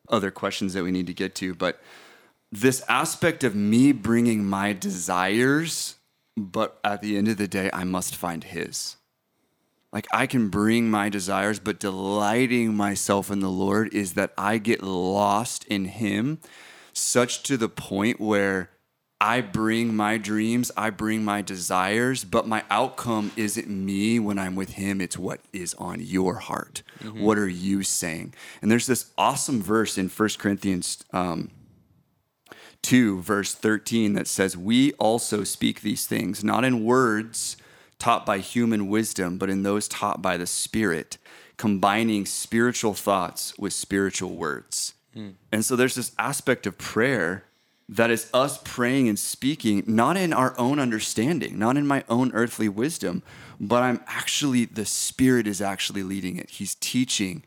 other 0.09 0.31
questions 0.31 0.73
that 0.73 0.83
we 0.83 0.91
need 0.91 1.07
to 1.07 1.13
get 1.13 1.35
to, 1.35 1.53
but 1.53 1.79
this 2.51 2.83
aspect 2.87 3.43
of 3.43 3.53
me 3.53 3.91
bringing 3.91 4.45
my 4.45 4.73
desires, 4.73 5.95
but 6.35 6.79
at 6.83 7.01
the 7.01 7.17
end 7.17 7.27
of 7.27 7.37
the 7.37 7.47
day, 7.47 7.69
I 7.73 7.83
must 7.83 8.15
find 8.15 8.43
his. 8.43 8.95
Like 9.95 10.07
I 10.11 10.27
can 10.27 10.49
bring 10.49 10.91
my 10.91 11.07
desires, 11.07 11.57
but 11.57 11.79
delighting 11.79 12.75
myself 12.75 13.31
in 13.31 13.39
the 13.39 13.49
Lord 13.49 13.93
is 13.93 14.15
that 14.15 14.33
I 14.37 14.57
get 14.57 14.83
lost 14.83 15.63
in 15.69 15.85
Him, 15.85 16.39
such 16.91 17.43
to 17.43 17.55
the 17.55 17.69
point 17.69 18.19
where 18.19 18.71
I 19.21 19.39
bring 19.39 19.95
my 19.95 20.17
dreams, 20.17 20.69
I 20.75 20.89
bring 20.89 21.23
my 21.23 21.41
desires, 21.41 22.25
but 22.25 22.45
my 22.45 22.65
outcome 22.69 23.31
isn't 23.37 23.69
me 23.69 24.19
when 24.19 24.37
I'm 24.37 24.55
with 24.55 24.71
Him. 24.71 24.99
It's 24.99 25.17
what 25.17 25.39
is 25.53 25.73
on 25.75 26.01
your 26.01 26.39
heart. 26.39 26.83
What 27.23 27.37
are 27.37 27.47
you 27.47 27.81
saying? 27.81 28.33
And 28.61 28.69
there's 28.69 28.87
this 28.87 29.13
awesome 29.17 29.61
verse 29.61 29.97
in 29.97 30.09
1 30.09 30.29
Corinthians 30.37 31.05
um, 31.13 31.51
2, 32.81 33.21
verse 33.21 33.55
13, 33.55 34.11
that 34.11 34.27
says, 34.27 34.57
We 34.57 34.91
also 34.93 35.45
speak 35.45 35.79
these 35.79 36.05
things, 36.05 36.43
not 36.43 36.65
in 36.65 36.83
words 36.83 37.55
taught 37.99 38.25
by 38.25 38.39
human 38.39 38.87
wisdom, 38.87 39.37
but 39.37 39.49
in 39.49 39.63
those 39.63 39.87
taught 39.87 40.21
by 40.21 40.37
the 40.37 40.45
Spirit, 40.45 41.17
combining 41.57 42.25
spiritual 42.25 42.93
thoughts 42.93 43.57
with 43.57 43.73
spiritual 43.73 44.35
words. 44.35 44.93
Hmm. 45.13 45.31
And 45.51 45.63
so 45.63 45.75
there's 45.75 45.95
this 45.95 46.11
aspect 46.19 46.67
of 46.67 46.77
prayer 46.77 47.45
that 47.87 48.09
is 48.09 48.29
us 48.33 48.59
praying 48.63 49.07
and 49.07 49.17
speaking, 49.17 49.83
not 49.85 50.17
in 50.17 50.33
our 50.33 50.57
own 50.59 50.79
understanding, 50.79 51.59
not 51.59 51.77
in 51.77 51.85
my 51.85 52.03
own 52.09 52.31
earthly 52.33 52.67
wisdom, 52.67 53.21
but 53.59 53.83
I'm 53.83 54.01
actually, 54.07 54.65
the 54.65 54.85
Spirit 54.85 55.47
is 55.47 55.61
actually 55.61 56.03
leading 56.03 56.37
it. 56.37 56.49
He's 56.49 56.75
teaching. 56.75 57.43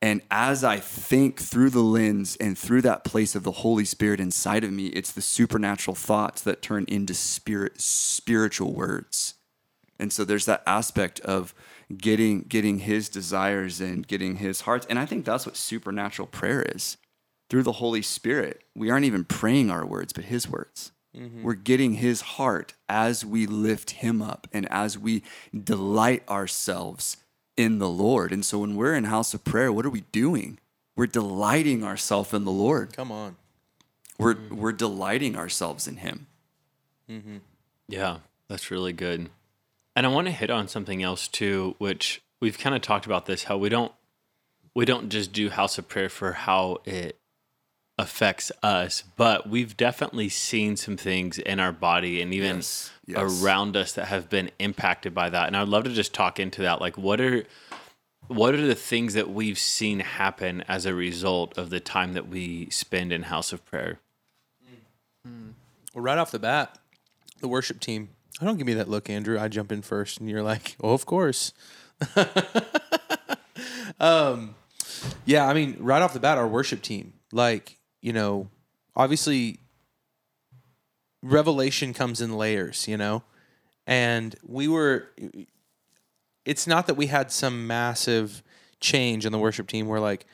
And 0.00 0.22
as 0.30 0.62
I 0.62 0.78
think 0.78 1.40
through 1.40 1.70
the 1.70 1.80
lens 1.80 2.36
and 2.36 2.56
through 2.56 2.82
that 2.82 3.04
place 3.04 3.34
of 3.34 3.42
the 3.42 3.50
Holy 3.50 3.84
Spirit 3.84 4.20
inside 4.20 4.62
of 4.62 4.72
me, 4.72 4.86
it's 4.88 5.10
the 5.10 5.22
supernatural 5.22 5.94
thoughts 5.94 6.42
that 6.42 6.62
turn 6.62 6.84
into 6.86 7.14
spirit 7.14 7.80
spiritual 7.80 8.72
words. 8.74 9.34
And 9.98 10.12
so 10.12 10.24
there's 10.24 10.46
that 10.46 10.62
aspect 10.66 11.20
of 11.20 11.54
getting 11.96 12.42
getting 12.42 12.80
his 12.80 13.08
desires 13.08 13.80
and 13.80 14.06
getting 14.06 14.36
his 14.36 14.62
hearts. 14.62 14.86
And 14.88 14.98
I 14.98 15.06
think 15.06 15.24
that's 15.24 15.46
what 15.46 15.56
supernatural 15.56 16.28
prayer 16.28 16.62
is. 16.62 16.96
Through 17.50 17.62
the 17.62 17.72
Holy 17.72 18.02
Spirit, 18.02 18.62
we 18.74 18.90
aren't 18.90 19.06
even 19.06 19.24
praying 19.24 19.70
our 19.70 19.86
words, 19.86 20.12
but 20.12 20.24
his 20.24 20.48
words. 20.48 20.92
Mm-hmm. 21.16 21.42
We're 21.42 21.54
getting 21.54 21.94
his 21.94 22.20
heart 22.20 22.74
as 22.88 23.24
we 23.24 23.46
lift 23.46 23.92
him 23.92 24.20
up 24.20 24.46
and 24.52 24.70
as 24.70 24.98
we 24.98 25.22
delight 25.64 26.28
ourselves 26.28 27.16
in 27.56 27.78
the 27.78 27.88
Lord. 27.88 28.32
And 28.32 28.44
so 28.44 28.58
when 28.58 28.76
we're 28.76 28.94
in 28.94 29.04
house 29.04 29.32
of 29.32 29.44
prayer, 29.44 29.72
what 29.72 29.86
are 29.86 29.90
we 29.90 30.02
doing? 30.12 30.58
We're 30.94 31.06
delighting 31.06 31.84
ourselves 31.84 32.34
in 32.34 32.44
the 32.44 32.52
Lord. 32.52 32.94
Come 32.94 33.10
on. 33.10 33.36
We're 34.18 34.34
mm-hmm. 34.34 34.56
we're 34.56 34.72
delighting 34.72 35.36
ourselves 35.36 35.88
in 35.88 35.96
him. 35.96 36.26
Mm-hmm. 37.08 37.38
Yeah, 37.88 38.18
that's 38.48 38.70
really 38.70 38.92
good. 38.92 39.30
And 39.98 40.06
I 40.06 40.10
want 40.10 40.28
to 40.28 40.32
hit 40.32 40.48
on 40.48 40.68
something 40.68 41.02
else 41.02 41.26
too, 41.26 41.74
which 41.78 42.22
we've 42.40 42.56
kind 42.56 42.76
of 42.76 42.82
talked 42.82 43.04
about 43.04 43.26
this 43.26 43.42
how 43.42 43.56
we 43.56 43.68
don't 43.68 43.90
we 44.72 44.84
don't 44.84 45.08
just 45.08 45.32
do 45.32 45.50
house 45.50 45.76
of 45.76 45.88
prayer 45.88 46.08
for 46.08 46.34
how 46.34 46.78
it 46.84 47.18
affects 47.98 48.52
us, 48.62 49.02
but 49.16 49.48
we've 49.48 49.76
definitely 49.76 50.28
seen 50.28 50.76
some 50.76 50.96
things 50.96 51.36
in 51.40 51.58
our 51.58 51.72
body 51.72 52.22
and 52.22 52.32
even 52.32 52.58
Yes, 52.58 52.92
yes. 53.06 53.42
around 53.42 53.76
us 53.76 53.92
that 53.94 54.04
have 54.04 54.30
been 54.30 54.52
impacted 54.60 55.16
by 55.16 55.30
that. 55.30 55.48
And 55.48 55.56
I'd 55.56 55.66
love 55.66 55.82
to 55.82 55.92
just 55.92 56.14
talk 56.14 56.38
into 56.38 56.62
that. 56.62 56.80
Like 56.80 56.96
what 56.96 57.20
are 57.20 57.42
what 58.28 58.54
are 58.54 58.64
the 58.64 58.76
things 58.76 59.14
that 59.14 59.28
we've 59.28 59.58
seen 59.58 59.98
happen 59.98 60.62
as 60.68 60.86
a 60.86 60.94
result 60.94 61.58
of 61.58 61.70
the 61.70 61.80
time 61.80 62.12
that 62.12 62.28
we 62.28 62.70
spend 62.70 63.12
in 63.12 63.24
house 63.24 63.52
of 63.52 63.64
prayer? 63.64 63.98
Mm. 64.64 65.28
Mm. 65.28 65.52
Well, 65.92 66.04
right 66.04 66.18
off 66.18 66.30
the 66.30 66.38
bat, 66.38 66.78
the 67.40 67.48
worship 67.48 67.80
team. 67.80 68.10
I 68.40 68.44
don't 68.44 68.56
give 68.56 68.66
me 68.66 68.74
that 68.74 68.88
look, 68.88 69.10
Andrew. 69.10 69.38
I 69.38 69.48
jump 69.48 69.72
in 69.72 69.82
first, 69.82 70.20
and 70.20 70.28
you're 70.28 70.42
like, 70.42 70.76
"Oh, 70.80 70.92
of 70.92 71.06
course." 71.06 71.52
um, 74.00 74.54
yeah, 75.24 75.46
I 75.46 75.54
mean, 75.54 75.76
right 75.80 76.02
off 76.02 76.12
the 76.12 76.20
bat, 76.20 76.38
our 76.38 76.46
worship 76.46 76.82
team, 76.82 77.14
like, 77.32 77.78
you 78.00 78.12
know, 78.12 78.48
obviously, 78.94 79.58
revelation 81.22 81.92
comes 81.92 82.20
in 82.20 82.36
layers, 82.36 82.86
you 82.86 82.96
know, 82.96 83.22
and 83.86 84.36
we 84.46 84.68
were 84.68 85.10
it's 86.44 86.66
not 86.66 86.86
that 86.86 86.94
we 86.94 87.06
had 87.06 87.30
some 87.30 87.66
massive 87.66 88.42
change 88.80 89.26
in 89.26 89.32
the 89.32 89.38
worship 89.38 89.66
team 89.66 89.86
where 89.86 90.00
like 90.00 90.24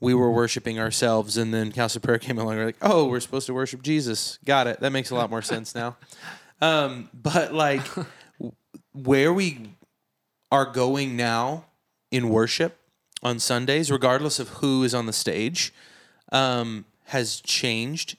we 0.00 0.14
were 0.14 0.30
worshiping 0.30 0.80
ourselves 0.80 1.36
and 1.36 1.54
then 1.54 1.70
House 1.70 1.94
of 1.94 2.02
Prayer 2.02 2.18
came 2.18 2.38
along. 2.38 2.56
We're 2.56 2.66
like, 2.66 2.78
oh, 2.82 3.06
we're 3.06 3.20
supposed 3.20 3.46
to 3.46 3.54
worship 3.54 3.82
Jesus. 3.82 4.38
Got 4.44 4.66
it. 4.66 4.80
That 4.80 4.90
makes 4.90 5.10
a 5.10 5.14
lot 5.14 5.30
more 5.30 5.42
sense 5.42 5.74
now. 5.74 5.96
Um, 6.60 7.08
but 7.14 7.54
like 7.54 7.86
where 8.92 9.32
we 9.32 9.74
are 10.52 10.66
going 10.66 11.16
now 11.16 11.66
in 12.10 12.28
worship 12.28 12.78
on 13.22 13.38
Sundays, 13.38 13.90
regardless 13.90 14.38
of 14.38 14.48
who 14.48 14.82
is 14.82 14.94
on 14.94 15.06
the 15.06 15.12
stage, 15.12 15.72
um, 16.32 16.84
has 17.06 17.40
changed 17.40 18.16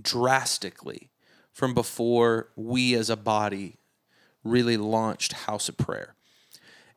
drastically 0.00 1.10
from 1.52 1.74
before 1.74 2.48
we 2.56 2.94
as 2.94 3.10
a 3.10 3.16
body 3.16 3.76
really 4.42 4.76
launched 4.76 5.32
House 5.32 5.68
of 5.68 5.76
Prayer. 5.76 6.14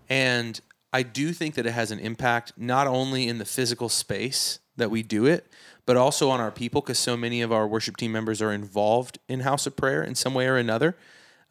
And 0.09 0.59
I 0.91 1.03
do 1.03 1.33
think 1.33 1.55
that 1.55 1.65
it 1.65 1.71
has 1.71 1.91
an 1.91 1.99
impact 1.99 2.53
not 2.55 2.87
only 2.87 3.27
in 3.27 3.39
the 3.39 3.45
physical 3.45 3.89
space 3.89 4.59
that 4.77 4.91
we 4.91 5.03
do 5.03 5.25
it, 5.25 5.47
but 5.85 5.97
also 5.97 6.29
on 6.29 6.39
our 6.39 6.51
people 6.51 6.81
because 6.81 6.99
so 6.99 7.17
many 7.17 7.41
of 7.41 7.51
our 7.51 7.67
worship 7.67 7.97
team 7.97 8.11
members 8.11 8.41
are 8.41 8.51
involved 8.51 9.19
in 9.27 9.41
House 9.41 9.65
of 9.65 9.75
Prayer 9.75 10.03
in 10.03 10.15
some 10.15 10.33
way 10.33 10.47
or 10.47 10.57
another. 10.57 10.95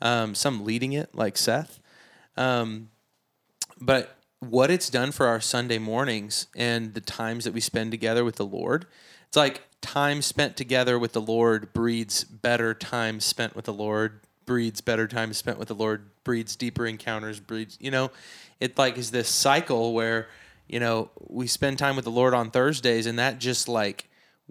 Um, 0.01 0.35
some 0.35 0.65
leading 0.65 0.93
it, 0.93 1.15
like 1.15 1.37
Seth. 1.37 1.79
Um, 2.37 2.89
but 3.81 4.17
what 4.41 4.71
it's 4.71 4.91
done 4.91 5.13
for 5.13 5.27
our 5.27 5.41
Sunday 5.41 5.79
mornings 5.79 6.49
and 6.57 6.95
the 6.95 7.01
times 7.01 7.45
that 7.45 7.55
we 7.55 7.61
spend 7.61 7.93
together 7.93 8.25
with 8.25 8.37
the 8.37 8.45
Lord, 8.45 8.87
it's 9.29 9.37
like 9.37 9.63
time 9.81 10.23
spent 10.23 10.57
together 10.57 10.99
with 10.99 11.13
the 11.13 11.21
Lord 11.21 11.73
breeds 11.73 12.25
better 12.25 12.75
time 12.75 13.21
spent 13.21 13.55
with 13.55 13.67
the 13.67 13.73
Lord, 13.73 14.21
breeds 14.47 14.81
better 14.81 15.07
time 15.07 15.33
spent 15.33 15.59
with 15.59 15.69
the 15.69 15.75
Lord, 15.75 16.11
breeds 16.25 16.57
deeper 16.57 16.87
encounters, 16.87 17.39
breeds, 17.39 17.77
you 17.81 17.91
know, 17.91 18.11
it 18.59 18.77
like 18.79 18.99
is 18.99 19.11
this 19.11 19.29
cycle 19.29 19.93
where, 19.93 20.29
you 20.69 20.81
know, 20.81 21.11
we 21.29 21.47
spend 21.47 21.79
time 21.79 21.95
with 21.95 22.05
the 22.05 22.11
Lord 22.11 22.35
on 22.35 22.51
Thursdays 22.51 23.07
and 23.07 23.19
that 23.19 23.39
just 23.39 23.69
like, 23.69 24.09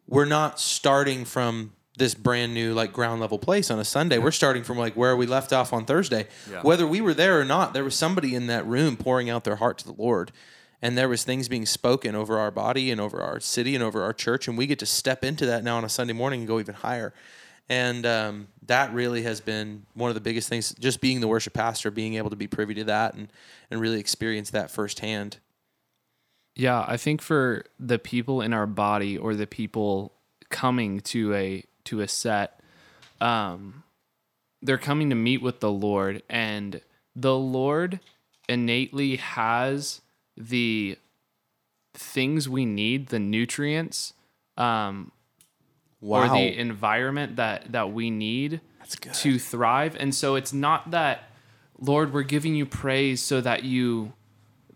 we're 0.07 0.25
not 0.25 0.59
starting 0.59 1.25
from 1.25 1.73
this 1.97 2.13
brand 2.13 2.53
new 2.53 2.73
like 2.73 2.93
ground 2.93 3.21
level 3.21 3.37
place 3.37 3.69
on 3.69 3.79
a 3.79 3.85
Sunday. 3.85 4.17
We're 4.17 4.31
starting 4.31 4.63
from 4.63 4.77
like 4.77 4.95
where 4.95 5.15
we 5.15 5.25
left 5.25 5.53
off 5.53 5.73
on 5.73 5.85
Thursday. 5.85 6.27
Yeah. 6.49 6.61
Whether 6.61 6.87
we 6.87 7.01
were 7.01 7.13
there 7.13 7.39
or 7.39 7.45
not, 7.45 7.73
there 7.73 7.83
was 7.83 7.95
somebody 7.95 8.33
in 8.33 8.47
that 8.47 8.65
room 8.65 8.97
pouring 8.97 9.29
out 9.29 9.43
their 9.43 9.57
heart 9.57 9.77
to 9.79 9.85
the 9.85 9.95
Lord. 9.97 10.31
And 10.81 10.97
there 10.97 11.07
was 11.07 11.23
things 11.23 11.47
being 11.47 11.67
spoken 11.67 12.15
over 12.15 12.39
our 12.39 12.49
body 12.49 12.89
and 12.89 12.99
over 12.99 13.21
our 13.21 13.39
city 13.39 13.75
and 13.75 13.83
over 13.83 14.01
our 14.01 14.13
church, 14.13 14.47
and 14.47 14.57
we 14.57 14.65
get 14.65 14.79
to 14.79 14.87
step 14.87 15.23
into 15.23 15.45
that 15.45 15.63
now 15.63 15.77
on 15.77 15.85
a 15.85 15.89
Sunday 15.89 16.13
morning 16.13 16.41
and 16.41 16.47
go 16.47 16.59
even 16.59 16.73
higher. 16.73 17.13
And 17.69 18.03
um, 18.05 18.47
that 18.65 18.91
really 18.91 19.21
has 19.21 19.39
been 19.39 19.85
one 19.93 20.09
of 20.09 20.15
the 20.15 20.21
biggest 20.21 20.49
things. 20.49 20.73
Just 20.79 20.99
being 20.99 21.21
the 21.21 21.27
worship 21.27 21.53
pastor, 21.53 21.91
being 21.91 22.15
able 22.15 22.31
to 22.31 22.35
be 22.35 22.47
privy 22.47 22.73
to 22.73 22.83
that 22.85 23.13
and 23.13 23.27
and 23.69 23.79
really 23.79 23.99
experience 23.99 24.49
that 24.49 24.71
firsthand. 24.71 25.37
Yeah, 26.55 26.83
I 26.87 26.97
think 26.97 27.21
for 27.21 27.65
the 27.79 27.97
people 27.97 28.41
in 28.41 28.53
our 28.53 28.67
body 28.67 29.17
or 29.17 29.35
the 29.35 29.47
people 29.47 30.13
coming 30.49 30.99
to 31.01 31.33
a 31.33 31.63
to 31.85 32.01
a 32.01 32.07
set, 32.07 32.59
um, 33.19 33.83
they're 34.61 34.77
coming 34.77 35.09
to 35.09 35.15
meet 35.15 35.41
with 35.41 35.59
the 35.59 35.71
Lord, 35.71 36.23
and 36.29 36.81
the 37.15 37.35
Lord 37.35 37.99
innately 38.49 39.15
has 39.15 40.01
the 40.37 40.97
things 41.93 42.49
we 42.49 42.65
need, 42.65 43.07
the 43.07 43.19
nutrients, 43.19 44.13
um, 44.57 45.11
or 46.01 46.27
the 46.29 46.57
environment 46.57 47.37
that 47.37 47.71
that 47.71 47.91
we 47.93 48.09
need 48.09 48.59
to 49.13 49.39
thrive. 49.39 49.95
And 49.99 50.13
so 50.13 50.35
it's 50.35 50.51
not 50.51 50.91
that, 50.91 51.29
Lord, 51.79 52.13
we're 52.13 52.23
giving 52.23 52.55
you 52.55 52.65
praise 52.65 53.21
so 53.21 53.39
that 53.41 53.63
you 53.63 54.13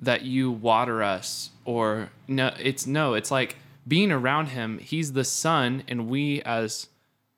that 0.02 0.24
you 0.24 0.52
water 0.52 1.02
us 1.02 1.52
or 1.64 2.10
no 2.28 2.54
it's 2.60 2.86
no 2.86 3.14
it's 3.14 3.32
like 3.32 3.58
being 3.88 4.12
around 4.12 4.48
him. 4.48 4.80
He's 4.80 5.14
the 5.14 5.24
sun 5.24 5.84
and 5.88 6.10
we 6.10 6.42
as 6.42 6.88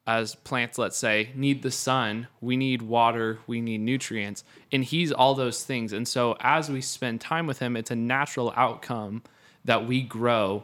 as 0.05 0.35
plants 0.35 0.77
let's 0.77 0.97
say 0.97 1.29
need 1.35 1.61
the 1.61 1.71
sun. 1.71 2.27
We 2.39 2.55
need 2.55 2.81
water. 2.81 3.39
We 3.45 3.59
need 3.61 3.81
nutrients. 3.81 4.43
And 4.71 4.83
he's 4.83 5.11
all 5.11 5.35
those 5.35 5.63
things. 5.63 5.93
And 5.93 6.07
so 6.07 6.37
as 6.39 6.69
we 6.69 6.81
spend 6.81 7.21
time 7.21 7.47
with 7.47 7.59
him 7.59 7.75
it's 7.75 7.91
a 7.91 7.95
natural 7.95 8.53
outcome 8.55 9.23
that 9.65 9.85
we 9.85 10.01
grow 10.01 10.63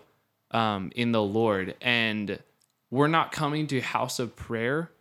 um, 0.52 0.92
in 0.96 1.12
the 1.12 1.22
lord. 1.22 1.76
And 1.82 2.40
we're 2.90 3.08
not 3.08 3.32
coming 3.32 3.68
to 3.68 3.82
house 3.82 4.20
of 4.20 4.36
prayer 4.36 4.92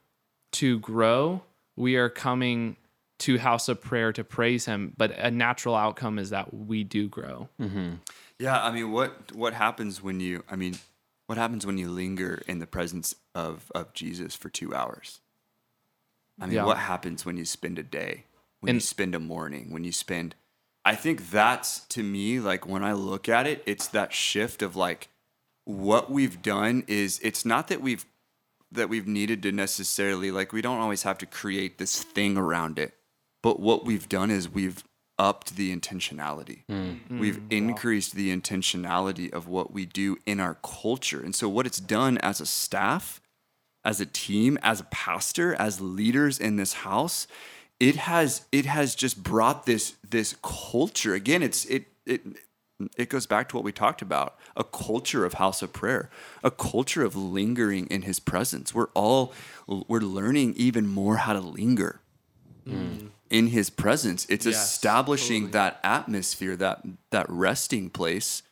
to 0.53 0.79
grow. 0.79 1.43
We 1.77 1.97
are 1.97 2.09
coming 2.09 2.77
to 3.23 3.39
house 3.39 3.69
of 3.69 3.81
prayer 3.81 4.13
to 4.13 4.23
praise 4.23 4.67
him 4.67 4.93
but 4.97 5.11
a 5.19 5.31
natural 5.31 5.75
outcome 5.75 6.19
is 6.19 6.31
that 6.31 6.53
we 6.53 6.85
do 6.85 7.09
grow 7.09 7.49
mm-hmm. 7.61 7.95
Yeah, 8.43 8.61
I 8.61 8.73
mean, 8.73 8.91
what 8.91 9.31
what 9.37 9.55
happens 9.55 10.03
when 10.03 10.19
you? 10.19 10.43
I 10.51 10.57
mean, 10.57 10.75
what 11.29 11.39
happens 11.39 11.65
when 11.65 11.79
you 11.79 11.89
linger 11.89 12.43
in 12.49 12.59
the 12.59 12.67
presence 12.67 13.15
of 13.37 13.71
of 13.73 13.93
Jesus 13.93 14.35
for 14.35 14.49
two 14.49 14.75
hours? 14.75 15.21
I 16.41 16.47
mean, 16.47 16.57
Yeah. 16.57 16.65
what 16.65 16.79
happens 16.79 17.25
when 17.25 17.37
you 17.37 17.45
spend 17.45 17.79
a 17.79 17.85
day? 17.85 18.25
When 18.59 18.75
you 18.75 18.81
spend 18.81 19.15
a 19.15 19.21
morning? 19.21 19.73
When 19.73 19.85
you 19.85 19.93
spend? 19.93 20.35
I 20.85 20.97
think 20.97 21.31
that's 21.31 21.81
to 21.95 22.03
me 22.03 22.41
like 22.41 22.67
when 22.67 22.83
I 22.83 22.95
look 22.95 23.29
at 23.29 23.47
it, 23.47 23.63
it's 23.65 23.87
that 23.89 24.13
shift 24.13 24.61
of 24.61 24.75
like 24.75 25.09
what 25.65 26.11
we've 26.11 26.43
done 26.43 26.83
is 26.89 27.21
it's 27.23 27.45
not 27.45 27.69
that 27.69 27.81
we've 27.81 28.05
that 28.73 28.89
we've 28.89 29.07
needed 29.07 29.41
to 29.45 29.53
necessarily 29.53 30.33
like 30.33 30.53
we 30.53 30.63
don't 30.63 30.81
always 30.81 31.05
have 31.05 31.19
to 31.19 31.27
create 31.27 31.79
this 31.79 32.03
thing 32.03 32.37
around 32.37 32.79
it 32.81 32.95
but 33.43 33.61
what 33.61 33.85
we've 33.85 34.09
done 34.09 34.31
is 34.31 34.49
we've 34.49 34.85
upped 35.19 35.57
the 35.57 35.75
intentionality. 35.77 36.65
Mm. 36.71 37.01
Mm. 37.09 37.19
We've 37.19 37.41
increased 37.51 38.15
the 38.15 38.35
intentionality 38.35 39.33
of 39.33 39.47
what 39.47 39.73
we 39.73 39.85
do 39.87 40.17
in 40.27 40.41
our 40.41 40.57
culture. 40.63 41.21
And 41.21 41.35
so 41.35 41.49
what 41.49 41.67
it's 41.67 41.81
done 41.81 42.19
as 42.19 42.41
a 42.41 42.47
staff 42.47 43.21
as 43.85 44.01
a 44.01 44.07
team 44.07 44.59
as 44.63 44.81
a 44.81 44.85
pastor 44.85 45.55
as 45.55 45.81
leaders 45.81 46.39
in 46.39 46.57
this 46.57 46.73
house 46.73 47.27
it 47.81 47.97
has 47.97 48.43
it 48.53 48.65
has 48.65 48.95
just 48.95 49.23
brought 49.23 49.67
this 49.67 49.97
this 50.09 50.37
culture. 50.43 51.15
Again 51.15 51.43
it's 51.43 51.65
it 51.65 51.87
it 52.07 52.23
it 52.97 53.09
goes 53.09 53.27
back 53.27 53.49
to 53.49 53.57
what 53.57 53.65
we 53.65 53.73
talked 53.73 54.03
about 54.03 54.39
a 54.57 54.65
culture 54.65 55.25
of 55.25 55.35
house 55.35 55.63
of 55.63 55.73
prayer 55.73 56.11
a 56.45 56.51
culture 56.51 57.05
of 57.05 57.17
lingering 57.17 57.87
in 57.89 58.03
his 58.03 58.21
presence. 58.21 58.73
We're 58.75 58.91
all 58.95 59.33
we're 59.67 60.01
learning 60.01 60.55
even 60.57 60.87
more 60.87 61.17
how 61.17 61.33
to 61.33 61.41
linger 61.41 62.01
mm. 62.67 63.09
In 63.33 63.49
his 63.49 63.71
presence. 63.71 64.27
It's 64.29 64.47
Yes, 64.47 64.55
establishing 64.55 65.51
that 65.51 65.81
atmosphere 65.83 66.55
that 66.57 66.83
that 67.11 67.27
resting 67.29 67.91
place. 67.91 68.43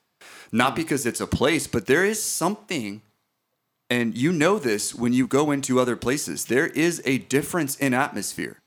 Not 0.50 0.74
because 0.74 1.06
it's 1.06 1.20
a 1.20 1.26
place 1.26 1.68
but 1.68 1.86
there 1.86 2.04
is 2.04 2.20
something 2.20 3.02
and 3.88 4.16
you 4.16 4.32
know 4.32 4.58
this 4.58 4.94
when 4.94 5.12
you 5.12 5.26
go 5.26 5.50
into 5.50 5.78
other 5.78 5.96
places 5.96 6.46
there 6.46 6.66
is 6.66 7.00
a 7.04 7.18
difference 7.18 7.76
in 7.76 7.94
atmosphere. 7.94 8.58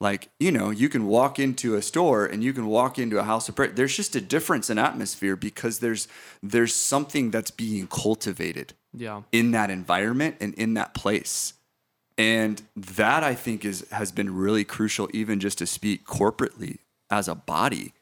Like 0.00 0.30
you 0.40 0.50
know 0.50 0.70
you 0.70 0.88
can 0.88 1.06
walk 1.06 1.38
into 1.38 1.76
a 1.76 1.82
store 1.82 2.26
and 2.26 2.42
you 2.42 2.52
can 2.52 2.66
walk 2.66 2.98
into 2.98 3.18
a 3.18 3.22
house 3.22 3.48
of 3.48 3.54
prayer. 3.54 3.70
There's 3.70 3.96
just 3.96 4.16
a 4.16 4.20
difference 4.20 4.68
in 4.70 4.78
atmosphere 4.78 5.36
because 5.36 5.78
there's 5.78 6.08
there's 6.42 6.74
something 6.74 7.30
that's 7.30 7.52
being 7.52 7.86
cultivated 7.86 8.72
yeah. 8.92 9.22
in 9.30 9.52
that 9.52 9.70
environment 9.70 10.36
and 10.40 10.54
in 10.54 10.74
that 10.74 10.94
place 10.94 11.54
and 12.22 12.62
that 12.76 13.24
i 13.24 13.34
think 13.34 13.64
is 13.64 13.84
has 13.90 14.12
been 14.12 14.32
really 14.32 14.62
crucial 14.62 15.08
even 15.12 15.40
just 15.40 15.58
to 15.58 15.66
speak 15.66 16.06
corporately 16.06 16.78
as 17.10 17.26
a 17.28 17.34
body. 17.34 17.92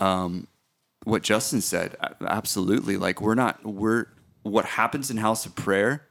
Um 0.00 0.48
what 1.04 1.22
justin 1.22 1.60
said 1.60 1.96
absolutely. 2.20 2.96
Like 2.96 3.20
we're 3.20 3.36
not 3.36 3.64
we're 3.64 4.06
what 4.42 4.64
happens 4.64 5.10
in 5.10 5.18
house 5.18 5.46
of 5.46 5.54
prayer 5.54 6.06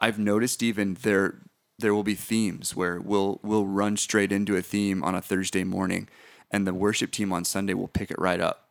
i've 0.00 0.18
noticed 0.18 0.62
even 0.62 0.94
there 1.02 1.36
there 1.78 1.94
will 1.94 2.02
be 2.02 2.14
themes 2.14 2.74
where 2.74 3.00
we'll 3.00 3.38
we'll 3.42 3.66
run 3.66 3.96
straight 3.96 4.32
into 4.32 4.56
a 4.56 4.62
theme 4.62 5.04
on 5.04 5.14
a 5.14 5.22
thursday 5.22 5.64
morning 5.64 6.08
and 6.50 6.66
the 6.66 6.74
worship 6.74 7.10
team 7.12 7.32
on 7.32 7.44
sunday 7.44 7.74
will 7.74 7.88
pick 7.88 8.10
it 8.10 8.18
right 8.18 8.40
up. 8.40 8.68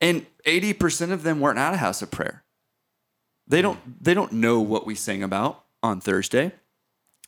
And 0.00 0.26
80% 0.46 1.12
of 1.12 1.22
them 1.22 1.40
weren't 1.40 1.58
at 1.58 1.74
a 1.74 1.78
house 1.78 2.02
of 2.02 2.10
prayer. 2.10 2.42
They 3.46 3.62
don't 3.62 3.78
they 4.02 4.14
don't 4.14 4.32
know 4.32 4.60
what 4.60 4.86
we 4.86 4.94
sang 4.94 5.22
about 5.22 5.64
on 5.82 6.00
Thursday. 6.00 6.52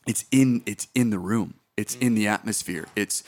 It's 0.06 0.24
in 0.30 0.62
it's 0.66 0.88
in 0.94 1.10
the 1.10 1.18
room. 1.18 1.54
It's 1.76 1.94
in 1.96 2.14
the 2.14 2.24
mm-hmm. 2.24 2.34
atmosphere. 2.34 2.86
It's 2.96 3.22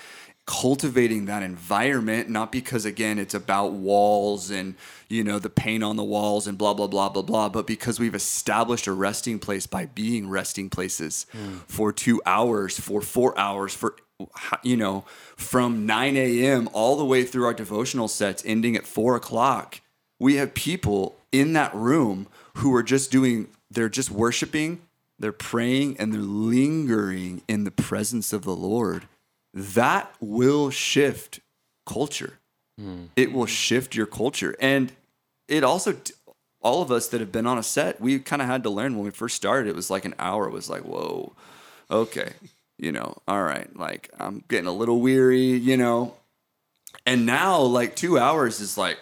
cultivating 0.49 1.27
that 1.27 1.43
environment 1.43 2.27
not 2.31 2.51
because 2.51 2.87
again 2.87 3.19
it's 3.19 3.35
about 3.35 3.73
walls 3.73 4.51
and 4.51 4.75
you 5.11 5.23
know 5.23 5.39
the 5.39 5.51
paint 5.51 5.85
on 5.85 5.97
the 5.97 6.03
walls 6.03 6.47
and 6.47 6.57
blah 6.57 6.73
blah 6.73 6.87
blah 6.87 7.11
blah 7.11 7.21
blah 7.21 7.51
but 7.51 7.67
because 7.67 8.01
we've 8.01 8.15
established 8.15 8.87
a 8.87 8.93
resting 8.93 9.39
place 9.39 9.67
by 9.67 9.85
being 9.85 10.27
resting 10.27 10.71
places 10.71 11.27
mm. 11.35 11.59
for 11.67 11.93
2 11.93 12.23
hours 12.25 12.81
for 12.81 13.03
4 13.03 13.39
hours 13.39 13.75
for 13.75 13.95
you 14.63 14.75
know 14.75 15.05
from 15.37 15.85
9 15.85 16.17
a.m 16.17 16.67
all 16.73 16.97
the 16.97 17.05
way 17.05 17.25
through 17.25 17.45
our 17.45 17.53
devotional 17.53 18.09
sets 18.09 18.43
ending 18.47 18.75
at 18.75 18.87
4 18.87 19.17
o'clock 19.17 19.83
we 20.19 20.37
have 20.37 20.55
people 20.55 21.19
in 21.31 21.53
that 21.53 21.75
room 21.75 22.27
who 22.55 22.75
are 22.75 22.83
just 22.83 23.11
doing 23.11 23.49
they're 23.71 23.91
just 23.91 24.11
worshiping 24.11 24.81
they're 25.19 25.33
praying 25.33 25.97
and 25.99 26.13
they're 26.13 26.21
lingering 26.21 27.43
in 27.49 27.65
the 27.65 27.71
presence 27.71 28.33
of 28.33 28.43
the 28.43 28.57
lord 28.57 29.09
that 29.53 30.13
will 30.21 30.71
shift 30.71 31.41
culture 31.87 32.39
hmm. 32.79 33.05
it 33.17 33.33
will 33.33 33.47
shift 33.47 33.95
your 33.95 34.07
culture. 34.07 34.55
And 34.61 34.93
it 35.49 35.65
also, 35.65 35.97
all 36.63 36.81
of 36.81 36.91
us 36.91 37.09
that 37.09 37.21
have 37.21 37.33
been 37.33 37.47
on 37.47 37.59
a 37.59 37.63
set, 37.63 38.01
we 38.01 38.19
kind 38.19 38.41
of 38.41 38.49
had 38.49 38.63
to 38.63 38.71
learn 38.71 38.95
when 38.95 39.05
we 39.05 39.11
first 39.11 39.37
started. 39.37 39.69
It 39.69 39.77
was 39.77 39.91
like 39.91 40.05
an 40.05 40.15
hour. 40.19 40.47
It 40.47 40.53
was 40.53 40.71
like, 40.71 40.83
whoa, 40.83 41.33
okay, 41.91 42.33
you 42.79 42.93
know, 42.93 43.17
all 43.27 43.43
right, 43.43 43.75
like 43.77 44.11
I'm 44.19 44.45
getting 44.49 44.69
a 44.69 44.73
little 44.73 45.01
weary, 45.01 45.57
you 45.57 45.77
know. 45.77 46.15
And 47.05 47.27
now, 47.27 47.61
like 47.61 47.97
two 47.97 48.19
hours 48.19 48.61
is 48.61 48.79
like, 48.79 48.99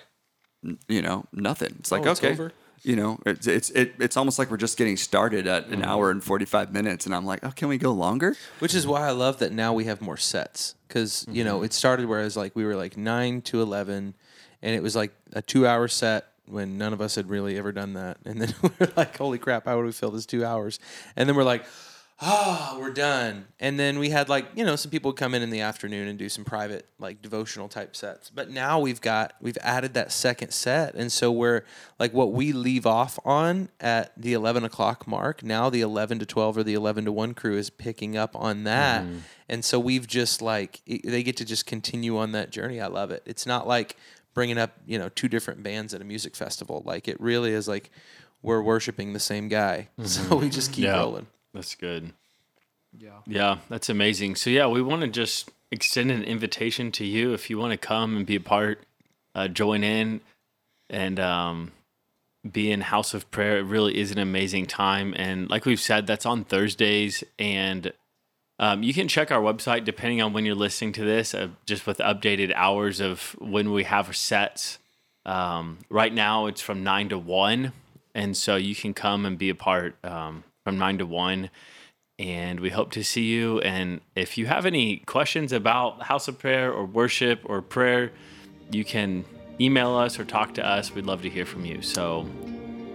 you 0.88 1.02
know, 1.02 1.26
nothing. 1.32 1.76
It's 1.78 1.92
like 1.92 2.06
Oh, 2.06 2.10
it's 2.10 2.20
okay, 2.20 2.32
over? 2.32 2.52
You 2.82 2.96
know, 2.96 3.18
it's 3.26 3.46
it's 3.46 3.70
it, 3.70 3.94
it's 3.98 4.16
almost 4.16 4.38
like 4.38 4.50
we're 4.50 4.56
just 4.56 4.78
getting 4.78 4.96
started 4.96 5.46
at 5.46 5.66
an 5.66 5.80
mm-hmm. 5.80 5.84
hour 5.84 6.10
and 6.10 6.22
forty 6.22 6.44
five 6.44 6.72
minutes, 6.72 7.06
and 7.06 7.14
I'm 7.14 7.26
like, 7.26 7.40
oh, 7.44 7.50
can 7.50 7.68
we 7.68 7.78
go 7.78 7.92
longer? 7.92 8.36
Which 8.58 8.74
is 8.74 8.86
why 8.86 9.06
I 9.06 9.10
love 9.10 9.38
that 9.38 9.52
now 9.52 9.72
we 9.72 9.84
have 9.84 10.00
more 10.00 10.16
sets 10.16 10.74
because 10.88 11.26
you 11.28 11.44
know 11.44 11.56
mm-hmm. 11.56 11.66
it 11.66 11.72
started 11.72 12.06
whereas 12.06 12.36
like 12.36 12.54
we 12.54 12.64
were 12.64 12.76
like 12.76 12.96
nine 12.96 13.42
to 13.42 13.60
eleven, 13.60 14.14
and 14.62 14.74
it 14.74 14.82
was 14.82 14.94
like 14.94 15.12
a 15.32 15.42
two-hour 15.42 15.88
set 15.88 16.26
when 16.46 16.78
none 16.78 16.92
of 16.92 17.00
us 17.00 17.16
had 17.16 17.28
really 17.28 17.58
ever 17.58 17.72
done 17.72 17.94
that, 17.94 18.18
and 18.24 18.40
then 18.40 18.54
we're 18.62 18.92
like, 18.96 19.16
"Holy 19.16 19.38
crap! 19.38 19.66
How 19.66 19.76
would 19.76 19.86
we 19.86 19.92
fill 19.92 20.10
this 20.10 20.26
two 20.26 20.44
hours?" 20.44 20.78
And 21.16 21.28
then 21.28 21.36
we're 21.36 21.44
like, 21.44 21.64
"Ah, 22.20 22.76
we're 22.80 22.92
done." 22.92 23.46
And 23.60 23.78
then 23.78 23.98
we 23.98 24.10
had 24.10 24.28
like 24.28 24.46
you 24.54 24.64
know 24.64 24.74
some 24.76 24.90
people 24.90 25.10
would 25.10 25.18
come 25.18 25.34
in 25.34 25.42
in 25.42 25.50
the 25.50 25.60
afternoon 25.60 26.08
and 26.08 26.18
do 26.18 26.28
some 26.28 26.44
private 26.44 26.86
like 26.98 27.20
devotional 27.20 27.68
type 27.68 27.94
sets. 27.94 28.30
But 28.30 28.50
now 28.50 28.78
we've 28.80 29.00
got 29.00 29.34
we've 29.40 29.58
added 29.60 29.94
that 29.94 30.12
second 30.12 30.52
set, 30.52 30.94
and 30.94 31.12
so 31.12 31.30
we're 31.30 31.62
like 31.98 32.12
what 32.14 32.32
we 32.32 32.52
leave 32.52 32.86
off 32.86 33.18
on 33.24 33.68
at 33.80 34.12
the 34.20 34.32
eleven 34.32 34.64
o'clock 34.64 35.06
mark. 35.06 35.42
Now 35.42 35.68
the 35.68 35.82
eleven 35.82 36.18
to 36.20 36.26
twelve 36.26 36.56
or 36.56 36.62
the 36.62 36.74
eleven 36.74 37.04
to 37.04 37.12
one 37.12 37.34
crew 37.34 37.56
is 37.56 37.68
picking 37.70 38.16
up 38.16 38.34
on 38.34 38.64
that, 38.64 39.04
and 39.48 39.64
so 39.64 39.78
we've 39.78 40.06
just 40.06 40.40
like 40.40 40.80
they 40.86 41.22
get 41.22 41.36
to 41.38 41.44
just 41.44 41.66
continue 41.66 42.16
on 42.16 42.32
that 42.32 42.50
journey. 42.50 42.80
I 42.80 42.86
love 42.86 43.10
it. 43.10 43.22
It's 43.26 43.46
not 43.46 43.68
like 43.68 43.96
bringing 44.32 44.58
up 44.58 44.72
you 44.86 44.98
know 44.98 45.08
two 45.10 45.28
different 45.28 45.62
bands 45.62 45.92
at 45.92 46.00
a 46.00 46.04
music 46.04 46.34
festival. 46.34 46.82
Like 46.86 47.08
it 47.08 47.20
really 47.20 47.52
is 47.52 47.68
like 47.68 47.90
we're 48.42 48.62
worshiping 48.62 49.12
the 49.12 49.20
same 49.20 49.48
guy, 49.48 49.88
so 50.04 50.36
we 50.36 50.48
just 50.48 50.72
keep 50.72 50.84
Yeah. 50.84 50.98
rolling. 50.98 51.26
That's 51.56 51.74
good. 51.74 52.12
Yeah. 52.98 53.20
Yeah, 53.26 53.58
that's 53.70 53.88
amazing. 53.88 54.36
So 54.36 54.50
yeah, 54.50 54.66
we 54.66 54.82
want 54.82 55.00
to 55.00 55.08
just 55.08 55.50
extend 55.72 56.10
an 56.10 56.22
invitation 56.22 56.92
to 56.92 57.04
you 57.04 57.32
if 57.32 57.48
you 57.48 57.56
want 57.58 57.72
to 57.72 57.78
come 57.78 58.14
and 58.14 58.26
be 58.26 58.36
a 58.36 58.40
part, 58.40 58.82
uh, 59.34 59.48
join 59.48 59.82
in, 59.82 60.20
and 60.90 61.18
um, 61.18 61.72
be 62.50 62.70
in 62.70 62.82
House 62.82 63.14
of 63.14 63.30
Prayer. 63.30 63.58
It 63.58 63.62
really 63.62 63.98
is 63.98 64.10
an 64.10 64.18
amazing 64.18 64.66
time, 64.66 65.14
and 65.16 65.48
like 65.48 65.64
we've 65.64 65.80
said, 65.80 66.06
that's 66.06 66.26
on 66.26 66.44
Thursdays, 66.44 67.24
and 67.38 67.90
um, 68.58 68.82
you 68.82 68.92
can 68.92 69.08
check 69.08 69.32
our 69.32 69.40
website 69.40 69.84
depending 69.84 70.20
on 70.20 70.34
when 70.34 70.44
you're 70.44 70.54
listening 70.54 70.92
to 70.92 71.04
this, 71.04 71.32
uh, 71.32 71.48
just 71.64 71.86
with 71.86 71.98
updated 71.98 72.52
hours 72.54 73.00
of 73.00 73.34
when 73.38 73.72
we 73.72 73.84
have 73.84 74.14
sets. 74.14 74.78
Um, 75.24 75.78
right 75.88 76.12
now, 76.12 76.46
it's 76.46 76.60
from 76.60 76.84
nine 76.84 77.08
to 77.08 77.18
one, 77.18 77.72
and 78.14 78.36
so 78.36 78.56
you 78.56 78.74
can 78.74 78.92
come 78.92 79.24
and 79.24 79.38
be 79.38 79.48
a 79.48 79.54
part 79.54 79.96
um, 80.04 80.44
from 80.66 80.78
nine 80.78 80.98
to 80.98 81.06
one 81.06 81.48
and 82.18 82.58
we 82.58 82.70
hope 82.70 82.90
to 82.90 83.04
see 83.04 83.22
you. 83.22 83.60
And 83.60 84.00
if 84.16 84.36
you 84.36 84.46
have 84.46 84.66
any 84.66 84.96
questions 84.96 85.52
about 85.52 86.02
House 86.02 86.26
of 86.26 86.40
Prayer 86.40 86.72
or 86.72 86.84
worship 86.84 87.40
or 87.44 87.62
prayer, 87.62 88.10
you 88.72 88.84
can 88.84 89.24
email 89.60 89.94
us 89.94 90.18
or 90.18 90.24
talk 90.24 90.54
to 90.54 90.66
us. 90.66 90.92
We'd 90.92 91.06
love 91.06 91.22
to 91.22 91.30
hear 91.30 91.46
from 91.46 91.64
you. 91.64 91.82
So 91.82 92.28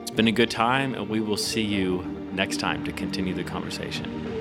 it's 0.01 0.11
been 0.11 0.27
a 0.27 0.33
good 0.33 0.51
time, 0.51 0.95
and 0.95 1.07
we 1.07 1.21
will 1.21 1.37
see 1.37 1.61
you 1.61 2.03
next 2.33 2.57
time 2.57 2.83
to 2.83 2.91
continue 2.91 3.33
the 3.33 3.45
conversation. 3.45 4.40